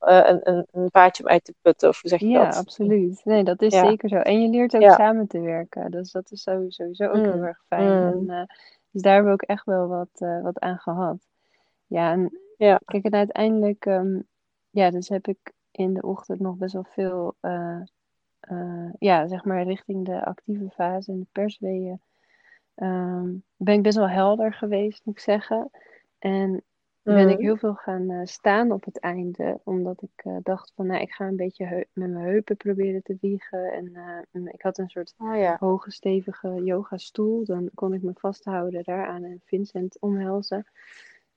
[0.00, 1.88] uh, een, een, een paardje om uit te putten.
[1.88, 2.54] Of hoe zeg je ja, dat?
[2.54, 3.20] Ja, absoluut.
[3.24, 3.86] Nee, dat is ja.
[3.86, 4.16] zeker zo.
[4.16, 4.94] En je leert ook ja.
[4.94, 5.90] samen te werken.
[5.90, 7.22] Dus dat is sowieso, ook mm.
[7.22, 7.88] heel erg fijn.
[7.88, 8.30] Mm.
[8.30, 8.42] En, uh,
[8.90, 11.16] dus daar hebben we ook echt wel wat, wat aan gehad.
[11.86, 12.80] Ja, en ja.
[12.84, 14.26] kijk, en uiteindelijk, um,
[14.76, 17.34] ja, dus heb ik in de ochtend nog best wel veel,
[18.98, 22.00] ja, zeg maar richting de actieve fase en de persweeën.
[22.76, 25.70] Um, ben ik best wel helder geweest, moet ik zeggen.
[26.18, 26.62] En
[27.02, 29.60] ben ik heel veel gaan uh, staan op het einde.
[29.64, 33.16] Omdat ik uh, dacht van, nou, ik ga een beetje met mijn heupen proberen te
[33.20, 33.72] wiegen.
[33.72, 33.90] En
[34.32, 35.56] uh, ik had een soort oh, ja.
[35.60, 37.44] hoge, stevige yoga stoel.
[37.44, 40.66] Dan kon ik me vasthouden daaraan en Vincent omhelzen.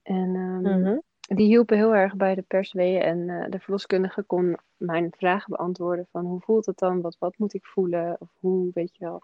[0.01, 1.01] En um, mm-hmm.
[1.35, 3.01] Die hielpen heel erg bij de persweeën.
[3.01, 7.01] En de verloskundige kon mijn vragen beantwoorden van, hoe voelt het dan?
[7.01, 8.15] Wat, wat moet ik voelen?
[8.19, 9.21] Of hoe, weet je wel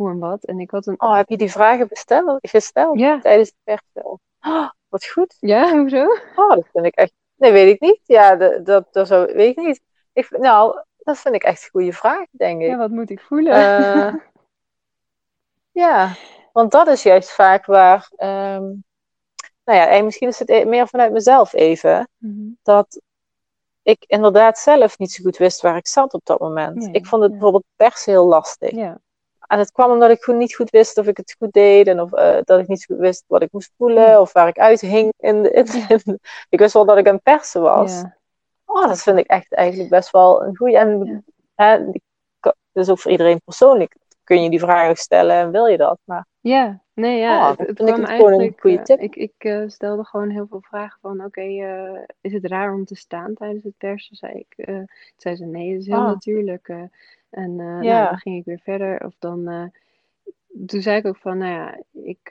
[0.00, 0.44] hoe en wat.
[0.44, 1.00] En ik had een...
[1.00, 3.20] Oh, heb je die vragen besteld, gesteld Ja.
[3.20, 4.20] tijdens het perstel?
[4.40, 5.36] Oh, wat goed.
[5.40, 6.04] Ja, hoezo?
[6.34, 7.12] Oh, dat vind ik echt...
[7.36, 8.00] Nee, weet ik niet.
[8.04, 9.32] Ja, dat, dat, dat zou...
[9.34, 9.80] Weet ik niet.
[10.12, 12.68] Ik, nou, dat vind ik echt een goede vraag, denk ik.
[12.68, 13.52] Ja, wat moet ik voelen?
[13.52, 14.14] Eh,
[15.84, 16.12] ja,
[16.52, 18.10] want dat is juist vaak waar...
[18.16, 18.64] ehm,
[19.70, 22.08] nou ja, en misschien is het e- meer vanuit mezelf even.
[22.18, 22.48] Mhm.
[22.62, 23.00] Dat
[23.82, 26.74] ik inderdaad zelf niet zo goed wist waar ik zat op dat moment.
[26.76, 27.36] Nee, ik vond het ja.
[27.36, 28.70] bijvoorbeeld persen heel lastig.
[28.70, 28.98] Ja,
[29.46, 31.86] En het kwam omdat ik gewoon niet goed wist of ik het goed deed.
[31.86, 34.20] En of, eh, dat ik niet zo goed wist wat ik moest voelen.
[34.20, 35.12] Of waar ik uithing.
[35.18, 35.66] In de, in,
[36.04, 37.92] in- ik wist wel dat ik aan persen was.
[38.00, 38.18] ja.
[38.64, 40.76] Oh, dat vind ik echt eigenlijk best wel een goede.
[40.78, 42.02] En hè, die-
[42.72, 45.98] dus ook voor iedereen persoonlijk kun je die vragen stellen en wil je dat.
[46.04, 48.64] Maar Ja, nee, ja, Oh, het, het kwam een eigenlijk.
[48.64, 49.00] eh, tip.
[49.00, 52.84] ik ik eh, stelde gewoon heel veel vragen van: oké, eh, is het raar om
[52.84, 54.16] te staan tijdens het persen?
[54.16, 54.68] Zei ik.
[55.16, 56.06] zei ze: nee, het is heel Ah.
[56.06, 56.68] natuurlijk.
[57.30, 59.04] en nou, dan ging ik weer verder.
[59.06, 59.72] Of dan,
[60.66, 62.30] toen zei ik ook van: nou ja, ik,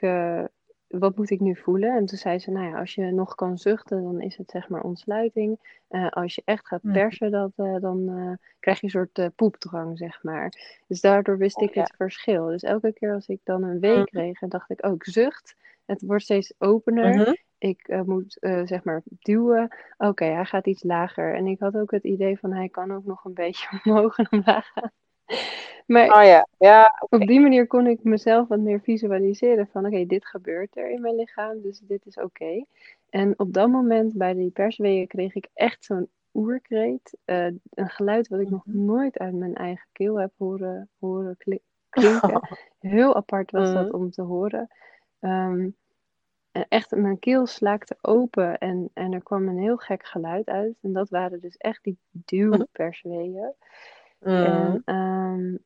[0.90, 1.96] wat moet ik nu voelen?
[1.96, 4.68] En toen zei ze: nou ja, als je nog kan zuchten, dan is het zeg
[4.68, 5.58] maar ontsluiting.
[5.88, 6.92] Eh, als je echt gaat Mhm.
[6.92, 10.78] persen, dat, eh, dan eh, krijg je een soort poepdrang, zeg maar.
[10.86, 11.80] Dus daardoor wist Oh, ik ja.
[11.82, 12.46] het verschil.
[12.46, 13.80] Dus elke keer als ik dan een Mhm.
[13.80, 15.56] week kreeg, en dacht ik, oh, ik zucht.
[15.84, 17.14] Het wordt steeds opener.
[17.14, 17.34] Mhm.
[17.58, 19.68] Ik moet zeg maar duwen.
[19.98, 21.34] Oké, hij gaat iets lager.
[21.34, 24.26] En ik had ook het idee van hij kan ook nog een beetje omhoog en
[24.30, 24.90] omlaag gaan.
[25.86, 27.06] Maar Oh ja, ja.
[27.08, 31.00] op die manier kon ik mezelf wat meer visualiseren van oké, dit gebeurt er in
[31.00, 32.64] mijn lichaam, dus dit is oké.
[33.10, 37.16] En op dat moment bij die persweeën kreeg ik echt zo'n oerkreet.
[37.24, 38.84] eh, een geluid wat ik nog Mhm.
[38.84, 42.40] nooit uit mijn eigen keel heb horen, horen kli- klinken.
[42.78, 43.94] Heel apart was dat Mhm.
[43.94, 44.68] om te horen.
[45.20, 45.68] Ehm,
[46.52, 50.74] en echt, mijn keel slaakte open en, en er kwam een heel gek geluid uit.
[50.82, 53.52] En dat waren dus echt die duwpersweeën.
[54.26, 54.82] Mm.
[54.84, 55.60] And um,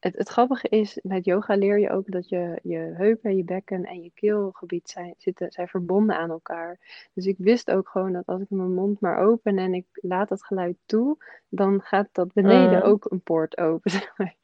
[0.00, 3.84] het, het grappige is, met yoga leer je ook dat je, je heupen, je bekken
[3.84, 6.78] en je keelgebied zijn, zitten, zijn verbonden aan elkaar.
[7.14, 10.28] Dus ik wist ook gewoon dat als ik mijn mond maar open en ik laat
[10.28, 11.16] dat geluid toe,
[11.48, 12.88] dan gaat dat beneden Mhm.
[12.88, 13.90] ook een poort open.
[14.00, 14.36] zeg maar.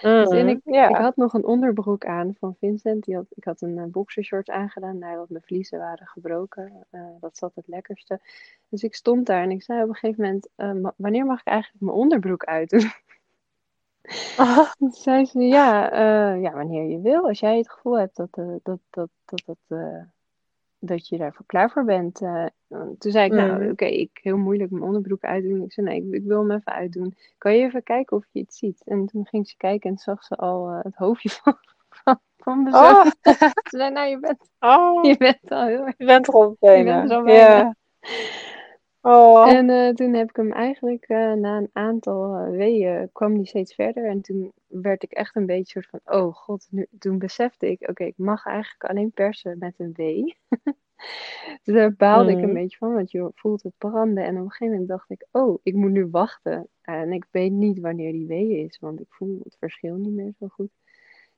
[0.00, 0.48] Dus en Mhm.
[0.48, 3.04] ik, ik had nog een onderbroek aan van Vincent.
[3.04, 6.86] Die had, ik had een uh, boxershort aangedaan nadat mijn vliezen waren gebroken.
[6.92, 8.20] Uh, dat zat het lekkerste.
[8.68, 11.40] Dus ik stond daar en ik zei op een gegeven moment: uh, ma- Wanneer mag
[11.40, 12.80] ik eigenlijk mijn onderbroek uitdoen?
[14.78, 17.26] Toen zei ze: ja, uh, ja, wanneer je wil.
[17.26, 20.02] Als jij het gevoel hebt dat, uh, dat, dat, dat, dat, uh,
[20.78, 22.14] dat je daarvoor klaar voor bent.
[22.98, 23.36] Toen zei ik: mm.
[23.36, 25.62] Nou, oké, okay, ik heel moeilijk mijn onderbroek uitdoen.
[25.62, 27.16] Ik zei: Nee, ik, ik, wil hem even uitdoen.
[27.38, 28.82] Kan je even kijken of je het ziet?
[28.84, 31.56] En toen ging ze kijken en zag ze al het hoofdje van,
[31.88, 32.74] van, van mijn.
[32.74, 33.04] Oh.
[33.70, 35.04] ze zei: Nou, je bent, oh.
[35.04, 35.94] je bent al heel erg.
[35.98, 36.94] Je bent er al bijna.
[36.94, 37.74] Je bent er al bijna.
[39.08, 39.48] Oh.
[39.48, 43.46] En uh, toen heb ik hem eigenlijk uh, na een aantal uh, weeën kwam die
[43.46, 44.06] steeds verder.
[44.08, 47.80] En toen werd ik echt een beetje soort van, oh god, nu, toen besefte ik,
[47.80, 50.36] oké, okay, ik mag eigenlijk alleen persen met een wee.
[51.64, 52.38] dus daar baalde mm.
[52.38, 54.24] ik een beetje van, want je voelt het branden.
[54.24, 56.68] En op een gegeven moment dacht ik, oh, ik moet nu wachten.
[56.82, 60.32] En ik weet niet wanneer die wee is, want ik voel het verschil niet meer
[60.38, 60.70] zo goed.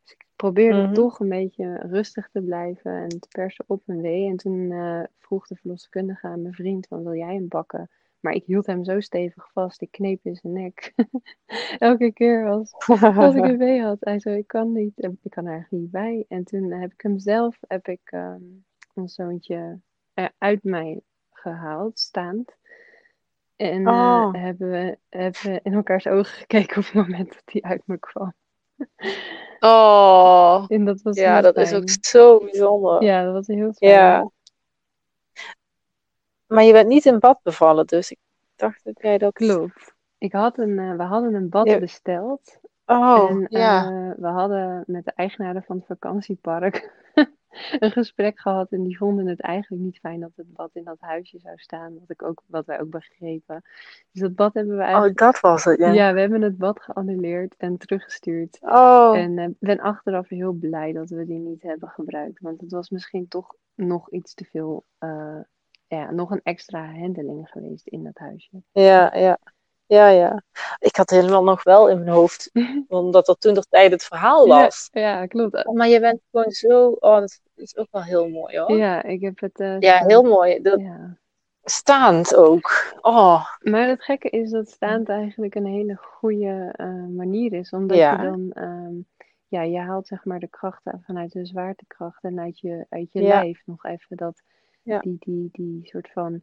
[0.08, 0.94] Dus ik probeerde mm-hmm.
[0.94, 4.28] toch een beetje rustig te blijven en te persen op een wee.
[4.28, 7.90] En toen uh, vroeg de verloskundige aan mijn vriend van, wil jij hem bakken?
[8.20, 10.94] Maar ik hield hem zo stevig vast, ik kneep in zijn nek.
[11.78, 12.72] Elke keer als,
[13.16, 14.92] als ik een wee had, hij zei, ik kan niet,
[15.22, 16.24] ik kan er eigenlijk niet bij.
[16.28, 19.80] En toen heb ik hem zelf, heb ik um, ons zoontje
[20.38, 22.56] uit mij gehaald, staand.
[23.56, 24.30] En oh.
[24.34, 27.82] uh, hebben, we, hebben we in elkaars ogen gekeken op het moment dat hij uit
[27.86, 28.34] me kwam.
[29.60, 31.66] Oh, en dat was ja, dat fijn.
[31.66, 33.02] is ook zo bijzonder.
[33.02, 33.92] Ja, dat was heel fijn.
[33.92, 34.30] Ja.
[36.46, 38.18] Maar je bent niet in bad bevallen, dus ik
[38.56, 39.32] dacht dat jij dat...
[39.32, 39.94] Klopt.
[40.18, 41.78] Ik had een, uh, we hadden een bad ja.
[41.78, 42.60] besteld.
[42.86, 43.90] Oh, en ja.
[43.90, 46.92] Uh, we hadden met de eigenaren van het vakantiepark
[47.78, 48.70] een gesprek gehad.
[48.70, 51.98] En die vonden het eigenlijk niet fijn dat het bad in dat huisje zou staan.
[51.98, 53.62] Wat, ik ook, wat wij ook begrepen.
[54.12, 55.20] Dus dat bad hebben we eigenlijk...
[55.20, 55.92] Oh, dat was het, ja.
[55.92, 58.58] Ja, we hebben het bad geannuleerd en teruggestuurd.
[58.60, 59.16] Oh.
[59.16, 62.40] En uh, ben achteraf heel blij dat we die niet hebben gebruikt.
[62.40, 64.84] Want het was misschien toch nog iets te veel...
[65.00, 65.40] Uh,
[65.86, 68.62] ja, nog een extra handeling geweest in dat huisje.
[68.72, 69.38] Ja, ja.
[69.88, 70.42] Ja, ja.
[70.78, 72.50] Ik had helemaal nog wel in mijn hoofd,
[72.88, 74.88] omdat er toen de tijd het verhaal was.
[74.92, 75.72] Ja, ja, klopt.
[75.72, 78.76] Maar je bent gewoon zo, oh, dat is ook wel heel mooi hoor.
[78.76, 79.60] Ja, ik heb het.
[79.60, 80.62] Uh, ja, heel mooi.
[80.62, 81.16] Dat, ja.
[81.62, 82.96] Staand ook.
[83.00, 83.44] Oh.
[83.60, 88.12] Maar het gekke is dat staand eigenlijk een hele goede uh, manier is, omdat ja.
[88.12, 89.06] je dan, um,
[89.46, 93.22] ja, je haalt zeg maar de krachten vanuit de zwaartekracht en uit je, uit je
[93.22, 94.42] lijf nog even dat,
[94.82, 96.40] die, die, die soort van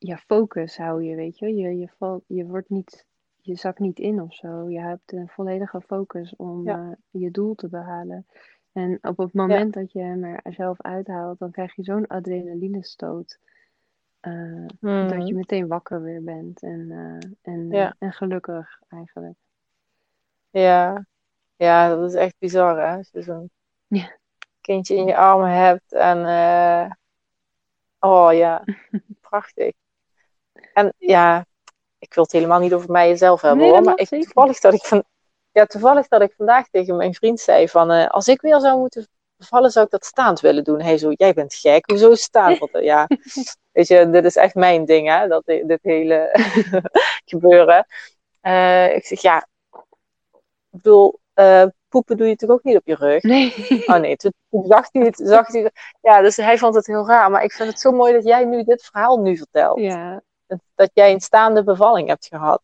[0.00, 1.54] ja, focus hou je, weet je.
[1.54, 3.06] Je, je, valt, je wordt niet
[3.42, 4.70] je zakt niet in of zo.
[4.70, 6.76] Je hebt een volledige focus om Ja.
[6.76, 8.26] eh, je doel te behalen.
[8.72, 13.38] En op het moment dat je hem er zelf uithaalt, dan krijg je zo'n adrenalinestoot.
[14.20, 15.34] eh, dat je Mhm.
[15.34, 17.94] meteen wakker weer bent en, eh, en, Ja.
[17.98, 19.36] en gelukkig eigenlijk.
[20.50, 21.06] Ja.
[21.56, 22.96] ja, dat is echt bizar hè.
[22.96, 23.50] Als je zo'n
[24.60, 26.18] kindje in je armen hebt en
[28.00, 28.64] oh ja,
[29.20, 29.72] prachtig.
[30.72, 31.44] En ja,
[31.98, 34.84] ik wil het helemaal niet over mijzelf hebben Nee, hoor, maar ik, toevallig dat ik
[34.84, 35.04] van,
[35.52, 38.78] ja, toevallig dat ik vandaag tegen mijn vriend zei van, eh, als ik weer zou
[38.78, 40.80] moeten bevallen, zou ik dat staand willen doen.
[40.80, 42.58] Hij zo, jij bent gek, hoezo staand?
[42.58, 43.08] Want, eh, ja,
[43.72, 46.30] weet je, dit is echt mijn ding hè, dat, dit hele
[47.24, 47.86] gebeuren.
[48.40, 49.80] Eh, ik zeg, ja, ik
[50.70, 51.18] bedoel,
[51.88, 53.22] poepen doe je natuurlijk ook niet op je rug.
[53.22, 53.54] Nee.
[53.86, 55.20] Oh nee, toen, toen zag hij het.
[55.24, 55.72] Zag hij, het.
[56.00, 57.30] ja, dus hij vond het heel raar.
[57.30, 59.78] Maar ik vind het zo mooi dat jij nu dit verhaal nu vertelt.
[59.78, 60.22] Ja,
[60.74, 62.62] Dat, jij een staande bevalling hebt gehad.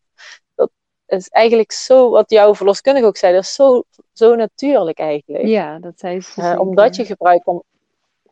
[0.55, 0.69] Dat
[1.05, 5.45] is eigenlijk zo, wat jouw verloskundige ook zei, dat is zo, zo natuurlijk eigenlijk.
[5.47, 7.63] ja, dat zei ze Eh, omdat je gebruikt, om,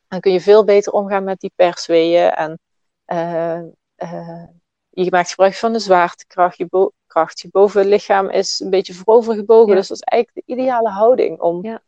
[0.07, 2.31] dan kun je veel beter omgaan met die persweeën.
[2.31, 2.59] En
[3.05, 3.57] eh,
[3.95, 4.43] eh,
[4.89, 6.57] je maakt gebruik van de zwaartekracht.
[6.57, 7.39] Je, bo- kracht.
[7.39, 9.69] je bovenlichaam is een beetje voorovergebogen.
[9.69, 9.75] Ja.
[9.75, 11.81] Dus dat is eigenlijk de ideale houding om, Ja.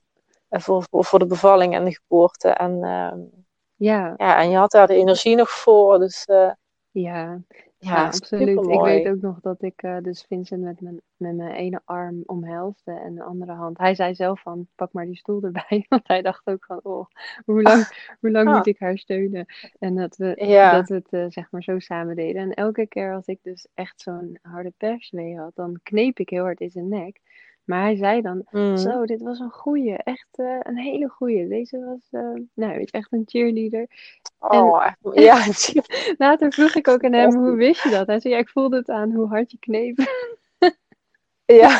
[0.49, 2.49] voor, voor, voor de bevalling en de geboorte.
[2.49, 3.19] En, ehm,
[3.79, 5.99] Ja, ja, en je had daar de energie nog voor.
[5.99, 6.27] Dus
[7.01, 7.41] ja.
[7.77, 8.47] ja, Ja, absoluut.
[8.69, 12.23] Ik weet ook nog dat ik eh, dus Vincent met mijn, met mijn ene arm
[12.25, 13.77] omhelsde en de andere hand.
[13.77, 15.85] Hij zei zelf van, pak maar die stoel erbij.
[15.89, 17.05] Want hij dacht ook van, oh,
[17.45, 18.55] hoe lang, hoe lang Ah.
[18.55, 19.45] moet ik haar steunen?
[19.79, 20.71] En dat we, Ja.
[20.71, 22.41] dat we het eh, zeg maar zo samen deden.
[22.41, 26.43] En elke keer als ik dus echt zo'n harde perswee had, dan kneep ik heel
[26.43, 27.19] hard in zijn nek.
[27.67, 28.77] Maar hij zei dan, Mhm.
[28.77, 31.47] zo, dit was een goeie, echt eh, een hele goeie.
[31.47, 33.87] Deze was, eh, nou, weet je, echt een cheerleader.
[34.39, 35.45] Oh, echt, ja,
[36.27, 38.07] Later vroeg ik ook aan hem, hoe wist je dat?
[38.07, 39.97] Hij zei, ja, ik voelde het aan hoe hard je kneep.
[41.47, 41.79] Ja.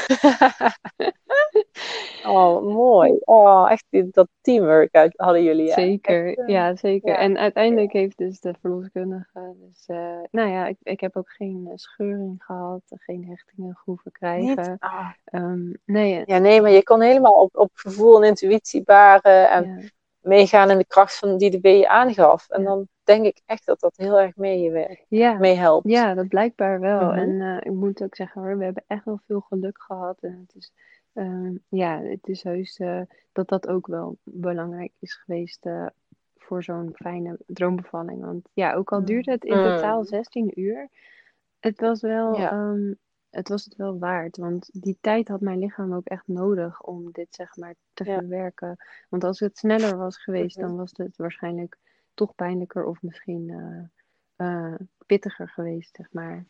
[2.26, 3.18] oh, mooi.
[3.20, 5.68] Oh, echt dat teamwork uit- hadden jullie.
[5.68, 5.74] hè?
[5.74, 7.10] Zeker, Echt, eh, ja, zeker.
[7.10, 7.18] ja.
[7.18, 11.66] En uiteindelijk heeft dus de verloskundige, dus, eh, nou ja, ik, ik heb ook geen
[11.68, 14.76] eh, scheuring gehad, geen hechtingen hoeven krijgen.
[14.80, 15.10] Ah.
[15.26, 19.78] Ehm, nee, Ja, nee, maar je kon helemaal op, op gevoel en intuïtie baren en
[19.82, 19.88] ja,
[20.20, 22.50] meegaan in de kracht van die de B je aangaf.
[22.50, 25.90] En dan denk ik echt dat dat heel erg meewerkt, ja, meehelpt.
[25.90, 27.02] ja, dat blijkbaar wel.
[27.10, 27.18] Mhm.
[27.18, 30.18] En eh, ik moet ook zeggen hoor, we hebben echt wel veel geluk gehad.
[30.22, 30.72] En het is,
[31.14, 35.86] ehm, ja, het is heus eh, dat dat ook wel belangrijk is geweest eh,
[36.38, 38.22] voor zo'n fijne droombevalling.
[38.22, 39.64] Want ja, ook al duurde het in Mm.
[39.64, 40.88] totaal 16 uur,
[41.60, 42.52] het was wel, Ja.
[42.52, 42.94] ehm,
[43.30, 44.38] het was het wel waard.
[44.38, 48.18] Want die tijd had mijn lichaam ook echt nodig om dit zeg maar te Ja.
[48.20, 48.78] verwerken.
[49.10, 50.68] Want als het sneller was geweest, Mhm.
[50.68, 51.78] dan was het waarschijnlijk
[52.18, 53.50] toch pijnlijker of misschien
[54.36, 56.46] eh, eh, pittiger geweest, zeg maar.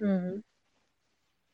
[0.00, 0.38] Mhm.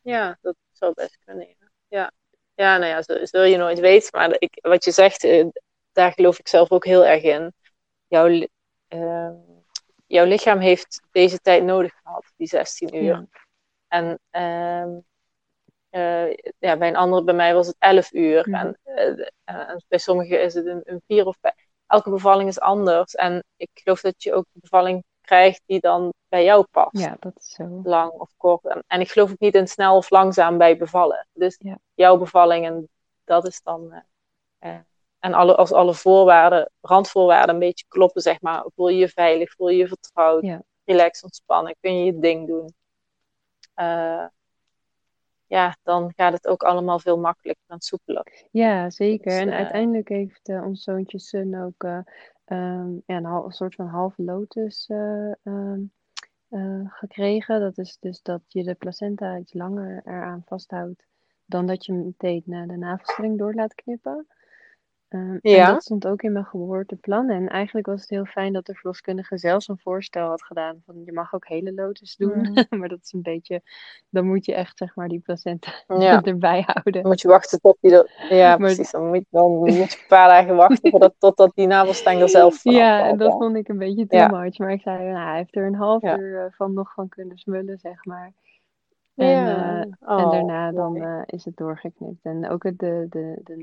[0.00, 1.46] Ja, dat zou best kunnen.
[1.48, 1.54] Ja,
[1.88, 2.12] ja.
[2.54, 4.08] ja nou ja, zo- zul je nooit weten.
[4.18, 5.46] Maar ik, wat je zegt, eh,
[5.92, 7.52] daar geloof ik zelf ook heel erg in.
[8.06, 8.46] Jouw,
[8.88, 9.34] ehm,
[10.06, 13.02] jouw lichaam heeft deze tijd nodig gehad, die 16 uur.
[13.02, 13.26] Ja,
[13.88, 14.98] En ehm,
[15.90, 18.48] eh, ja, bij een andere, bij mij was het 11 uur.
[18.52, 18.78] En,
[19.44, 21.63] en bij sommigen is het een, een 4 of 5.
[21.86, 23.14] Elke bevalling is anders.
[23.14, 27.16] En ik geloof dat je ook een bevalling krijgt die dan bij jou past ja,
[27.20, 27.80] dat is zo.
[27.84, 28.64] lang of kort.
[28.66, 31.26] En, en ik geloof ook niet in snel of langzaam bij bevallen.
[31.32, 31.78] Dus Ja.
[31.94, 32.88] jouw bevalling en
[33.24, 33.92] dat is dan.
[33.92, 34.80] eh, eh,
[35.18, 38.64] en alle, als alle voorwaarden, randvoorwaarden een beetje kloppen, zeg maar.
[38.74, 40.62] Voel je je veilig, voel je je vertrouwd, Ja.
[40.84, 42.74] relax, ontspannen, kun je je ding doen.
[43.74, 44.24] Eh,
[45.54, 48.46] ja, dan gaat het ook allemaal veel makkelijker en soepeler.
[48.50, 49.30] Ja, zeker.
[49.32, 51.98] Dus, En eh, uiteindelijk heeft eh, ons zoontje Sun ook eh,
[52.44, 55.80] ehm, ja, een, een soort van halve lotus eh, ehm,
[56.48, 57.60] eh, gekregen.
[57.60, 61.06] Dat is dus dat je de placenta iets langer eraan vasthoudt
[61.46, 64.26] dan dat je hem meteen naar de navelstreng door laat knippen.
[65.14, 65.66] Ehm, Ja.
[65.66, 67.30] En dat stond ook in mijn geboorteplan.
[67.30, 71.02] En eigenlijk was het heel fijn dat de verloskundige zelfs een voorstel had gedaan van
[71.04, 72.38] je mag ook hele lotus doen.
[72.38, 72.52] Mhm.
[72.80, 73.62] maar dat is een beetje,
[74.10, 76.22] dan moet je echt zeg maar die placenta Ja.
[76.22, 76.92] erbij houden.
[76.92, 77.90] Dan moet je wachten tot die.
[77.90, 78.02] Ja,
[78.48, 78.90] Maar- precies.
[78.90, 82.72] Dan moet, dan moet je een paar dagen wachten totdat die navelstang er zelf van
[82.72, 83.38] Ja, afvalt, en dat ja.
[83.38, 84.58] vond ik een beetje too much.
[84.58, 87.38] Maar ik zei, nou, hij heeft er een half uur eh, van nog van kunnen
[87.38, 88.32] smullen, zeg maar.
[89.14, 89.46] En, Ja.
[89.46, 92.24] eh, en Oh, daarna dan eh, is het doorgeknipt.
[92.24, 93.56] En ook het, de, de, de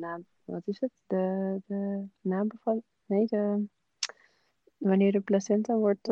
[0.51, 0.91] wat is het?
[1.07, 2.83] De, de nabevalling?
[3.05, 3.65] Nee, de,
[4.77, 6.07] wanneer de placenta wordt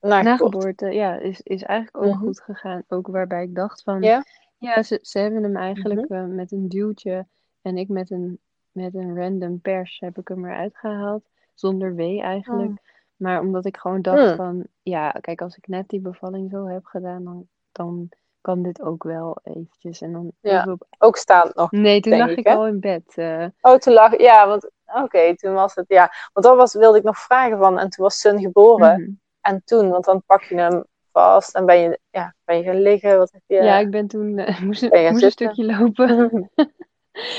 [0.00, 0.44] Nageboorte.
[0.44, 2.24] nageboorte, ja, is, is eigenlijk ook Mhm.
[2.24, 2.82] goed gegaan.
[2.88, 4.24] Ook waarbij ik dacht van, Ja?
[4.58, 6.12] ja, ze, ze hebben hem eigenlijk Mhm.
[6.18, 7.26] eh, met een duwtje
[7.62, 8.38] en ik met een,
[8.72, 11.28] met een random pers heb ik hem eruit gehaald.
[11.54, 12.70] Zonder wee eigenlijk.
[12.70, 12.76] Oh.
[13.16, 14.36] Maar omdat ik gewoon dacht Mm.
[14.36, 18.08] van, ja, kijk, als ik net die bevalling zo heb gedaan, dan, dan
[18.46, 20.00] kan dit ook wel eventjes.
[20.00, 20.66] En dan Ja.
[20.70, 20.86] op...
[20.98, 21.70] Ook staand nog.
[21.70, 23.12] Nee, toen lag ik, al in bed.
[23.14, 23.46] eh.
[23.60, 24.70] Oh, toen lag Ja, want
[25.02, 25.84] oké, toen was het.
[25.88, 27.78] Ja, want dat was, wilde ik nog vragen van.
[27.78, 29.00] En toen was Sun geboren.
[29.00, 29.10] Mhm.
[29.40, 32.80] En toen, want dan pak je hem vast en ben je, ja, ben je gaan
[32.82, 33.18] liggen.
[33.18, 33.54] Wat heb je?
[33.62, 36.50] Ja, ik ben toen eh, moest, een- Ben moest stukje lopen.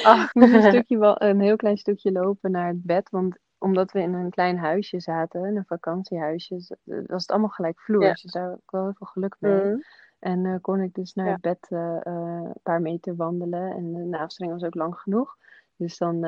[0.03, 0.27] Ah.
[0.33, 3.09] moest een, stukje wel, een heel klein stukje lopen naar het bed.
[3.09, 8.03] Want omdat we in een klein huisje zaten, een vakantiehuisje, was het allemaal gelijk vloer.
[8.03, 8.11] Ja.
[8.13, 9.63] Dus daar heb ik wel heel veel geluk mee.
[9.63, 9.83] Mm.
[10.20, 11.32] En eh, kon ik dus naar Ja.
[11.32, 13.72] het bed eh, eh, een paar meter wandelen.
[13.72, 15.38] En de naafstreng was ook lang genoeg.
[15.76, 16.20] Dus dan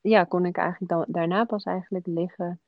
[0.00, 2.60] ja, kon ik eigenlijk dan, daarna pas eigenlijk liggen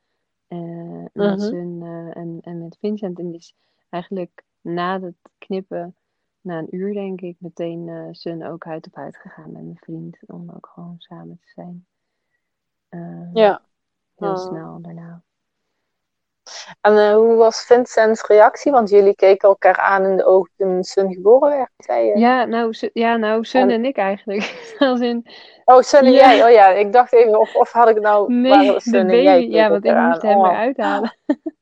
[0.47, 1.39] met Mhm.
[1.39, 3.19] Sun en, en met Vincent.
[3.19, 3.55] En dus
[3.89, 5.95] eigenlijk na het knippen,
[6.41, 10.17] na een uur denk ik, meteen Sun ook huid op huid gegaan met mijn vriend.
[10.25, 11.85] Om ook gewoon samen te zijn.
[13.33, 13.61] Ja.
[14.15, 14.37] Heel Oh.
[14.37, 15.23] snel daarna.
[16.81, 18.71] En eh, hoe was Vincent's reactie?
[18.71, 22.17] Want jullie keken elkaar aan in de ogen toen Sun geboren werd, zei je?
[22.17, 24.73] Ja, nou, Sun- ja, nou Sun En- en ik eigenlijk.
[24.79, 25.25] Als in,
[25.65, 26.17] Oh, Sun en Ja.
[26.33, 26.43] jij.
[26.45, 28.33] Oh ja, ik dacht even, of, of had ik nou...
[28.33, 29.21] Nee, Sun en baby.
[29.23, 30.29] jij Ja, want ik moest aan?
[30.29, 30.47] hem Oh.
[30.51, 31.17] eruit halen.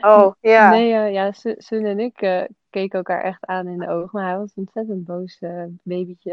[0.00, 0.70] Oh, ja.
[0.70, 4.08] Nee, eh, ja, Sun en ik eh, keken elkaar echt aan in de ogen.
[4.12, 5.38] Maar hij was een ontzettend boos
[5.82, 6.30] babytje.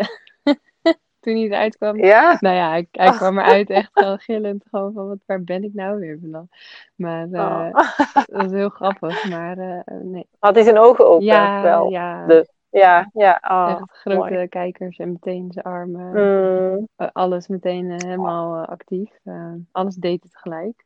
[1.20, 1.98] Toen hij eruit kwam.
[1.98, 2.38] Ja?
[2.40, 4.64] Nou ja, hij, kwam eruit echt gewoon gillend.
[4.70, 6.52] Gewoon van, wat, waar ben ik nou weer beland?
[6.96, 7.74] Maar eh, Oh.
[8.14, 9.30] dat was heel grappig.
[9.30, 10.28] Maar eh, nee.
[10.40, 11.26] Had hij zijn ogen open?
[11.26, 11.90] Ja, wel.
[11.90, 12.26] ja.
[12.26, 13.42] de- Ja, ja.
[13.48, 14.48] Oh, echt grote mooi.
[14.48, 16.10] kijkers en meteen zijn armen.
[16.12, 19.10] Mm, eh, alles meteen eh, helemaal eh, actief.
[19.24, 20.86] Eh, alles deed het gelijk.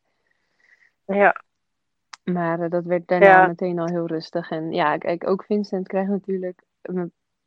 [1.05, 1.41] ja.
[2.23, 3.47] Maar eh, dat werd daarna Ja.
[3.47, 4.49] meteen al heel rustig.
[4.51, 6.61] En ja, kijk, ook Vincent krijgt natuurlijk.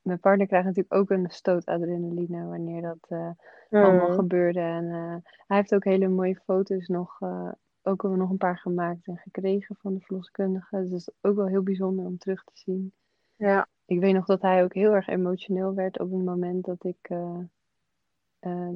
[0.07, 3.31] Mijn, partner krijgt natuurlijk ook een stoot adrenaline wanneer dat eh,
[3.71, 4.61] allemaal Mm, gebeurde.
[4.61, 7.17] En eh, hij heeft ook hele mooie foto's nog.
[7.21, 7.53] eh,
[7.83, 10.77] ook hebben we nog een paar gemaakt en gekregen van de verloskundige.
[10.81, 12.93] Dus dat is ook wel heel bijzonder om terug te zien.
[13.37, 13.69] ja.
[13.85, 16.99] Ik weet nog dat hij ook heel erg emotioneel werd op het moment dat ik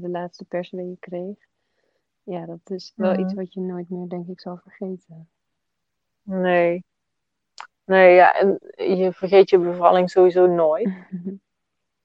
[0.00, 1.36] de laatste persweeën kreeg.
[2.22, 3.20] Ja, dat is wel Mhm.
[3.20, 5.28] iets wat je nooit meer, denk ik, zal vergeten.
[6.24, 6.84] Nee.
[7.90, 8.34] Nee, ja.
[8.34, 10.88] En je vergeet je bevalling sowieso nooit.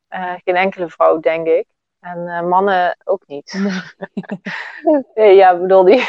[0.07, 1.67] Eh, geen enkele vrouw, denk ik.
[1.99, 3.53] En eh, mannen ook niet.
[3.53, 5.01] Nee.
[5.15, 6.03] Nee, ja, bedoel, die,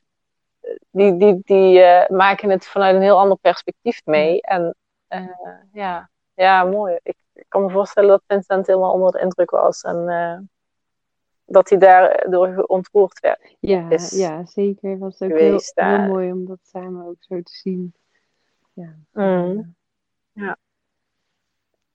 [0.90, 4.42] die, die, die eh, maken het vanuit een heel ander perspectief mee.
[4.42, 4.76] En
[5.72, 6.98] ja, ja, mooi.
[7.02, 9.82] Ik, ik kan me voorstellen dat Vincent helemaal onder de indruk was.
[9.82, 10.50] En
[11.44, 13.56] dat hij daardoor ontroerd werd.
[13.60, 14.90] Ja, is ja, zeker.
[14.90, 17.94] Het was ook heel, heel mooi om dat samen ook zo te zien.
[18.80, 18.94] Ja.
[19.12, 19.74] Mm.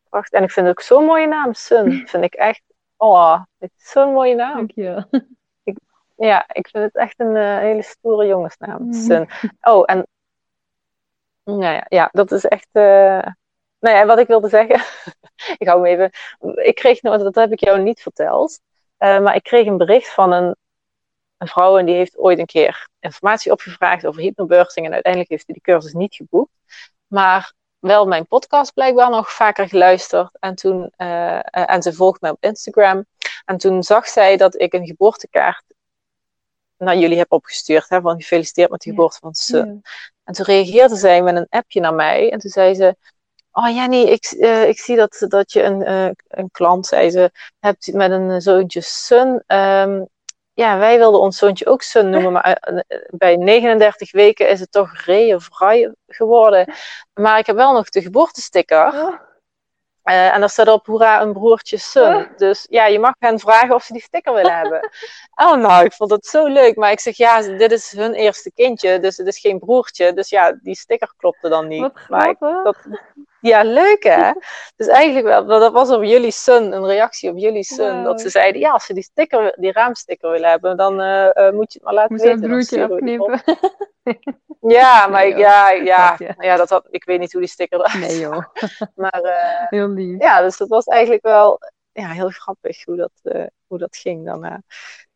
[0.10, 0.40] Prachtig.
[0.40, 1.92] En ik vind het ook zo'n mooie naam, Sun.
[2.08, 2.62] Vind ik echt,
[2.98, 4.56] oh, het is zo'n mooie naam.
[4.56, 5.04] Dankjewel.
[6.18, 8.94] Ja, ik vind het echt een eh, hele stoere jongensnaam, Mm.
[8.94, 9.30] Sun.
[9.62, 10.08] Oh, en
[11.44, 12.68] nou ja, ja, dat is echt.
[12.72, 13.28] eh
[13.80, 14.76] Nou ja, wat ik wilde zeggen,
[15.58, 16.12] ik hou me even.
[16.56, 18.60] Ik kreeg, nou, dat heb ik jou niet verteld,
[18.98, 20.56] eh, maar ik kreeg een bericht van een,
[21.38, 25.46] een vrouw en die heeft ooit een keer informatie opgevraagd over hypnobirthing en uiteindelijk heeft
[25.46, 26.52] hij die cursus niet geboekt,
[27.08, 32.22] maar wel mijn podcast blijkbaar nog vaker geluisterd en toen eh, eh, en ze volgt
[32.22, 33.06] mij op Instagram
[33.46, 35.64] en toen zag zij dat ik een geboortekaart
[36.78, 39.82] naar jullie heb opgestuurd, hè, van gefeliciteerd met de geboorte van Sun.
[39.84, 39.90] Ja.
[40.24, 42.32] En toen reageerde zij met een appje naar mij.
[42.32, 42.96] En toen zei ze:
[43.52, 47.94] Oh Jenny, ik, eh, ik zie dat, dat je een, een klant, zei ze, hebt
[47.94, 49.44] met een zoontje Sun.
[50.56, 54.60] Ja, wij wilden ons zoontje ook Sun noemen, maar eh, eh, bij 39 weken is
[54.60, 55.48] het toch Ray of
[56.08, 56.74] geworden.
[57.14, 58.88] Maar ik heb wel nog de geboortesticker.
[58.94, 59.14] Oh,
[60.06, 62.16] Eh, en daar staat op hoera een broertje Sun.
[62.16, 62.38] Oh.
[62.38, 64.90] Dus ja, je mag hen vragen of ze die sticker willen hebben.
[65.36, 66.76] Oh nou, ik vond het zo leuk.
[66.76, 70.14] Maar ik zeg ja, dit is hun eerste kindje, dus het is geen broertje.
[70.14, 71.82] Dus ja, die sticker klopte dan niet.
[71.82, 72.78] wat maar ik- dat,
[73.48, 74.32] ja, leuk hè?
[74.78, 78.04] Dus eigenlijk wel, dat was op jullie Sun, een reactie op jullie Sun.
[78.04, 81.54] Dat ze zeiden, ja, als ze die sticker, die raamsticker willen hebben, dan eh, eh,
[81.54, 82.50] moet je het maar laten Moest een weten.
[82.50, 83.32] Broertje we die op.
[83.32, 83.64] afknippen.
[84.68, 88.00] Ja, maar Nee, ja, ja, ja, dat had, ik weet niet hoe die sticker eruit
[88.00, 88.46] Nee joh.
[88.96, 90.22] Maar eh, heel lief.
[90.22, 91.60] ja, dus dat was eigenlijk wel
[91.92, 94.62] ja, heel grappig hoe dat, hoe dat ging daarna.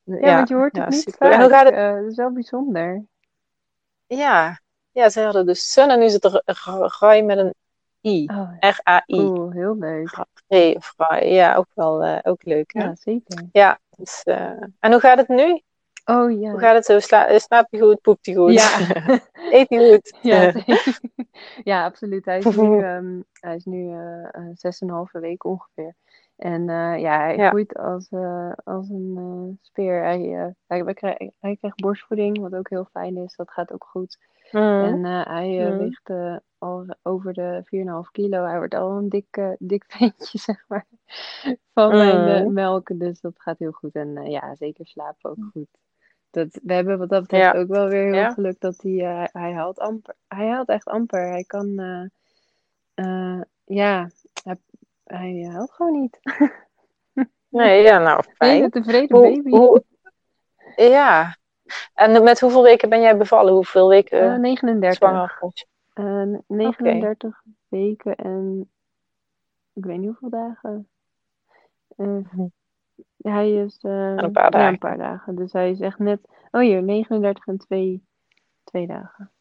[0.03, 1.17] Ja, want je hoort het ja, niet super.
[1.17, 1.32] vaak.
[1.32, 2.03] En het?
[2.03, 3.05] Dat is wel bijzonder.
[4.05, 4.59] Ja,
[4.91, 6.41] ja, ze hadden dus Sun en nu zit er
[6.99, 7.53] Rai met een
[8.02, 8.28] I.
[8.32, 9.16] Oh, R-A-I.
[9.16, 10.18] cool, heel leuk.
[10.47, 10.78] Rai.
[11.34, 12.74] Ja, ook wel eh, ook leuk.
[12.74, 12.84] Hè?
[12.84, 13.45] Ja, zeker.
[13.52, 13.80] Ja.
[13.97, 15.62] Dus, eh, en hoe gaat het nu?
[16.06, 16.50] Oh ja.
[16.52, 17.00] Hoe gaat het zo?
[17.00, 18.02] Sla eh, slaapt hij goed?
[18.02, 18.54] Poept hij goed?
[18.54, 18.78] Ja.
[19.58, 20.18] Eet hij goed?
[20.22, 20.54] Ja,
[21.72, 22.26] ja, absoluut.
[22.26, 23.95] Hij is nu, ehm, hij is nu
[24.54, 25.95] zes en een halve week ongeveer.
[26.36, 26.64] En
[27.00, 27.47] ja, hij Ja.
[27.50, 28.10] groeit als,
[28.64, 30.04] als een eh, speer.
[30.04, 30.20] Hij,
[30.68, 30.84] hij,
[31.39, 33.36] hij krijgt borstvoeding, wat ook heel fijn is.
[33.36, 34.18] Dat gaat ook goed.
[34.52, 34.84] Mm.
[34.84, 35.78] En hij mm.
[35.78, 36.12] weegt
[36.58, 37.62] al over de
[38.06, 38.43] 4,5 kilo.
[38.45, 40.86] Hij wordt al een dik, dik ventje, zeg maar,
[41.74, 42.54] van mijn mm.
[42.54, 43.00] melk.
[43.00, 43.95] Dus dat gaat heel goed.
[43.95, 45.68] En ja, zeker slapen ook goed.
[46.32, 49.80] Dat, we hebben wat dat betreft ook wel weer heel geluk dat hij, hij haalt
[49.80, 50.16] amper.
[50.28, 51.28] Hij haalt echt amper.
[51.28, 51.74] Hij kan,
[53.66, 54.10] ja,
[54.43, 54.58] hij,
[55.04, 56.20] hij haalt gewoon niet.
[57.50, 58.64] Nee, ja, nou, fijn.
[58.64, 59.50] Een tevreden baby.
[59.50, 59.84] Hoe,
[60.76, 61.38] ja.
[61.93, 63.53] En met hoeveel weken ben jij bevallen?
[63.53, 64.93] Hoeveel weken uh, 39.
[64.93, 65.39] zwanger?
[65.93, 68.70] Uh, 39 weken en
[69.74, 70.88] ik weet niet hoeveel dagen.
[71.97, 72.17] Uh,
[73.17, 74.59] hij is een paar dagen.
[74.59, 75.36] Ja, een paar dagen.
[75.36, 76.20] Dus hij is echt net.
[76.51, 78.03] Oh hier, 39 en 2,
[78.63, 79.32] twee dagen.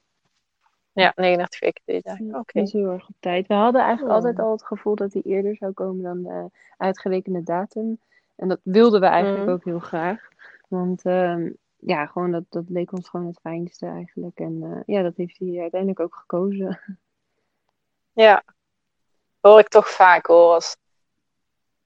[0.92, 2.26] Ja, 39 weken twee dagen.
[2.26, 2.38] Oké.
[2.38, 2.62] Okay.
[2.62, 3.46] Dat is heel erg op tijd.
[3.46, 4.16] We hadden eigenlijk oh.
[4.16, 7.98] altijd al het gevoel dat hij eerder zou komen dan de uitgerekende datum.
[8.36, 9.52] En dat wilden we eigenlijk mm.
[9.52, 10.28] ook heel graag.
[10.68, 11.46] Want uh,
[11.78, 14.38] ja, gewoon dat, dat leek ons gewoon het fijnste eigenlijk.
[14.38, 16.80] En uh, ja, dat heeft hij uiteindelijk ook gekozen.
[18.12, 18.44] Ja,
[19.40, 20.54] hoor ik toch vaak hoor.
[20.54, 20.76] Als,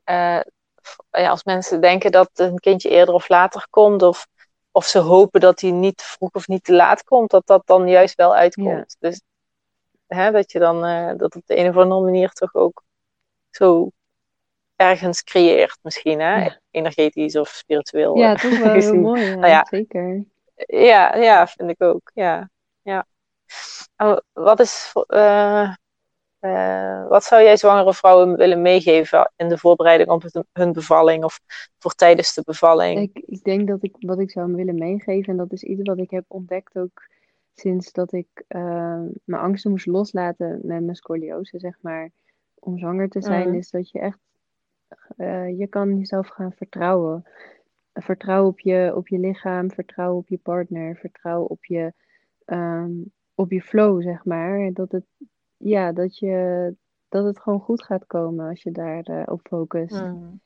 [0.05, 0.41] uh,
[1.11, 4.03] ja, als mensen denken dat een kindje eerder of later komt.
[4.03, 4.27] Of,
[4.71, 7.31] of ze hopen dat hij niet vroeg of niet te laat komt.
[7.31, 8.97] Dat dat dan juist wel uitkomt.
[9.01, 9.09] Ja.
[9.09, 9.23] Dus
[10.07, 12.83] hè, dat je dan uh, dat op de een of andere manier toch ook
[13.51, 13.91] zo
[14.83, 16.51] ergens creëert misschien, hè?
[16.71, 18.17] energetisch of spiritueel.
[18.17, 20.25] Ja, toch wel heel mooi, ja, nou ja, zeker.
[20.55, 22.51] Ja, ja, vind ik ook, ja.
[22.83, 23.07] ja.
[23.97, 25.75] Oh, wat, is, uh,
[26.41, 31.41] uh, wat zou jij zwangere vrouwen willen meegeven in de voorbereiding op hun bevalling of
[31.79, 33.01] voor tijdens de bevalling?
[33.01, 35.99] Ik, ik denk dat ik wat ik zou willen meegeven, en dat is iets wat
[35.99, 37.11] ik heb ontdekt ook
[37.55, 42.11] sinds dat ik uh, mijn angsten moest loslaten met mijn scoliose, zeg maar,
[42.55, 43.55] om zwanger te zijn, mm.
[43.55, 44.19] is dat je echt
[45.17, 47.25] uh, je kan jezelf gaan vertrouwen.
[47.93, 51.93] Vertrouwen op je, op je lichaam, vertrouwen op je partner, vertrouwen op je,
[52.47, 54.73] um, op je flow, zeg maar.
[54.73, 55.05] Dat het,
[55.57, 56.75] ja, dat, je,
[57.09, 60.03] dat het gewoon goed gaat komen als je daar uh, op focust.
[60.03, 60.41] Mm.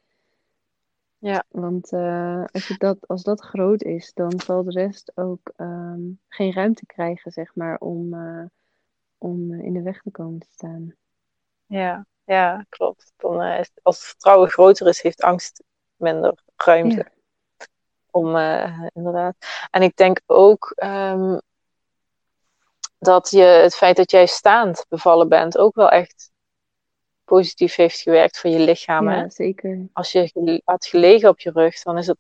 [1.19, 1.45] Ja.
[1.49, 6.21] Want uh, als, je dat, als dat groot is, dan zal de rest ook um,
[6.29, 8.17] geen ruimte krijgen, zeg maar, om,
[9.19, 10.95] om in de weg te komen te staan.
[11.67, 13.13] Ja, ja, klopt.
[13.17, 15.63] Dan, uh, als het vertrouwen groter is, heeft angst
[15.97, 17.07] minder ruimte.
[18.11, 19.35] Om, uh, inderdaad.
[19.71, 21.41] En ik denk ook um,
[22.99, 26.31] dat je het feit dat jij staand bevallen bent ook wel echt
[27.25, 29.11] positief heeft gewerkt voor je lichaam.
[29.11, 29.31] Ja, hè?
[29.31, 29.89] zeker.
[29.93, 32.19] Als je had gelegen op je rug, dan is, het,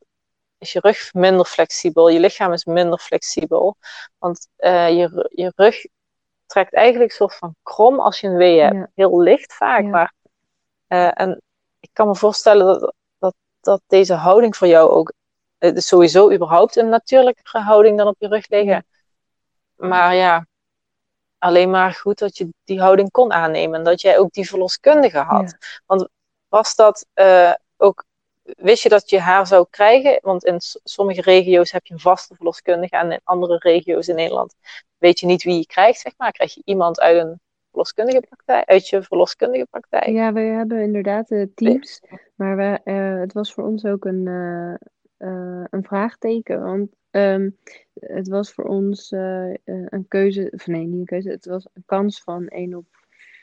[0.58, 2.08] is je rug minder flexibel.
[2.08, 3.76] Je lichaam is minder flexibel.
[4.18, 5.86] Want uh, je, je rug
[6.46, 8.90] trekt eigenlijk een soort van krom als je een wee hebt.
[8.94, 10.14] Heel licht vaak, maar...
[10.88, 11.42] Uh, en
[11.80, 15.12] ik kan me voorstellen dat, dat, dat deze houding voor jou ook...
[15.58, 18.86] Het is sowieso überhaupt een natuurlijke houding dan op je rug liggen.
[19.74, 20.46] Maar ja,
[21.38, 23.78] alleen maar goed dat je die houding kon aannemen.
[23.78, 25.56] En dat jij ook die verloskundige had.
[25.86, 26.08] Want
[26.48, 28.04] was dat uh, ook
[28.56, 30.18] wist je dat je haar zou krijgen?
[30.22, 34.54] Want in sommige regio's heb je een vaste verloskundige en in andere regio's in Nederland
[34.98, 36.32] weet je niet wie je krijgt, zeg maar.
[36.32, 40.06] Krijg je iemand uit een verloskundige praktijk, uit je verloskundige praktijk?
[40.06, 42.02] Ja, we hebben inderdaad uh, teams,
[42.34, 47.58] maar we, uh, het was voor ons ook een, uh, een vraagteken, want um,
[47.94, 52.22] het was voor ons een keuze, of nee, niet een keuze, het was een kans
[52.22, 52.86] van 1 op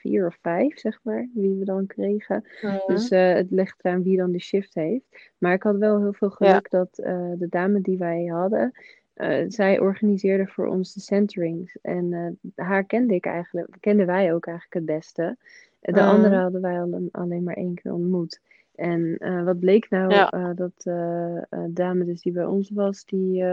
[0.03, 2.45] vier of vijf, zeg maar, wie we dan kregen.
[2.61, 2.77] Mhm.
[2.87, 5.05] Dus uh, het ligt eraan wie dan de shift heeft.
[5.37, 8.71] Maar ik had wel heel veel geluk dat uh, de dame die wij hadden,
[9.15, 11.77] uh, zij organiseerde voor ons de centerings.
[11.81, 15.37] En haar kende ik eigenlijk, kenden wij ook eigenlijk het beste.
[15.79, 16.09] De mhm.
[16.09, 18.41] andere hadden wij al alleen maar één keer ontmoet.
[18.75, 20.53] En wat bleek nou, ja.
[20.53, 23.43] dat de dame dus die bij ons was, die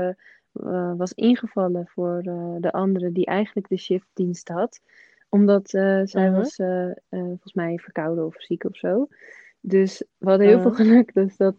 [0.97, 2.23] was ingevallen voor
[2.61, 4.81] de andere die eigenlijk de shiftdienst had
[5.31, 6.37] omdat uh, zij uh-huh.
[6.37, 9.09] was uh, volgens mij verkouden of ziek of zo.
[9.61, 10.87] Dus we hadden heel veel uh-huh.
[10.87, 11.55] geluk dus dat,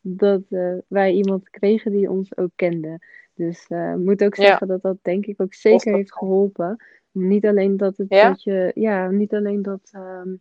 [0.00, 0.42] dat
[0.88, 2.98] wij iemand kregen die ons ook kende.
[3.34, 6.84] Dus ik moet ook zeggen dat dat denk ik ook zeker heeft geholpen.
[7.10, 8.28] Niet alleen dat het ja?
[8.28, 10.40] dat je, ja, niet alleen dat um,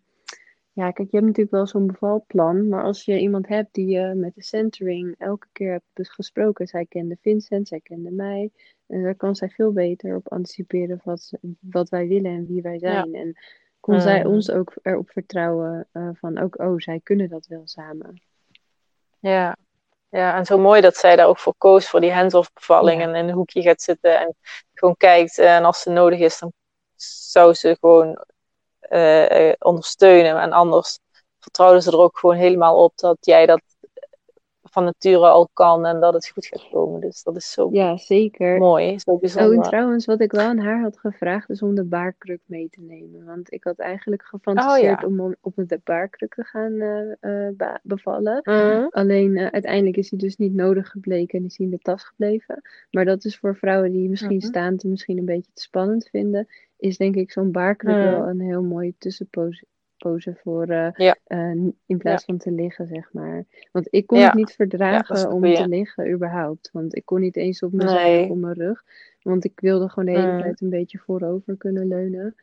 [0.74, 4.14] ja, kijk, je hebt natuurlijk wel zo'n bevalplan, maar als je iemand hebt die je
[4.16, 8.52] met de centering elke keer hebt gesproken, zij kende Vincent, zij kende mij,
[8.88, 12.80] en daar kan zij veel beter op anticiperen wat, wat wij willen en wie wij
[12.80, 13.16] zijn.
[13.16, 13.36] En
[13.80, 14.32] kon zij mm.
[14.32, 18.22] ons ook erop vertrouwen uh, van ook, oh, zij kunnen dat wel samen.
[19.20, 19.58] Ja.
[20.10, 23.16] ja, en zo mooi dat zij daar ook voor koos, voor die hands-off bevalling en
[23.16, 24.36] in een hoekje gaat zitten en
[24.74, 25.38] gewoon kijkt.
[25.38, 26.54] En als het nodig is, dan
[27.32, 28.26] zou ze gewoon
[29.60, 30.42] ondersteunen.
[30.42, 31.00] En anders
[31.40, 33.62] vertrouwden ze er ook gewoon helemaal op dat jij dat
[34.74, 37.02] van nature al kan en dat het goed gaat komen.
[37.02, 38.58] Dus dat is zo Ja, zeker.
[38.58, 41.84] mooi, zo Oh, en trouwens, wat ik wel aan haar had gevraagd, is om de
[41.84, 43.26] baarkruk mee te nemen.
[43.26, 45.24] Want ik had eigenlijk gefantaseerd Oh, ja.
[45.24, 48.40] om op de baarkruk te gaan eh, eh, bevallen.
[48.44, 48.88] Mhm.
[48.90, 52.04] Alleen eh, uiteindelijk is die dus niet nodig gebleken en is die in de tas
[52.04, 52.62] gebleven.
[52.92, 54.46] Maar dat is voor vrouwen die misschien Mhm.
[54.46, 56.48] staand misschien een beetje te spannend vinden,
[56.84, 58.10] is denk ik zo'n baarkruk Mhm.
[58.10, 59.66] wel een heel mooie tussenpose
[59.98, 61.16] pose voor eh, Ja.
[61.24, 61.52] eh,
[61.86, 63.44] in plaats van te liggen, zeg maar.
[63.72, 64.26] Want ik kon Ja.
[64.26, 66.70] het niet verdragen om te liggen, überhaupt.
[66.72, 68.30] Want ik kon niet eens op mijn Nee.
[68.30, 68.84] op mijn rug.
[69.22, 70.42] Want ik wilde gewoon de hele Mm.
[70.42, 72.36] tijd een beetje voorover kunnen leunen.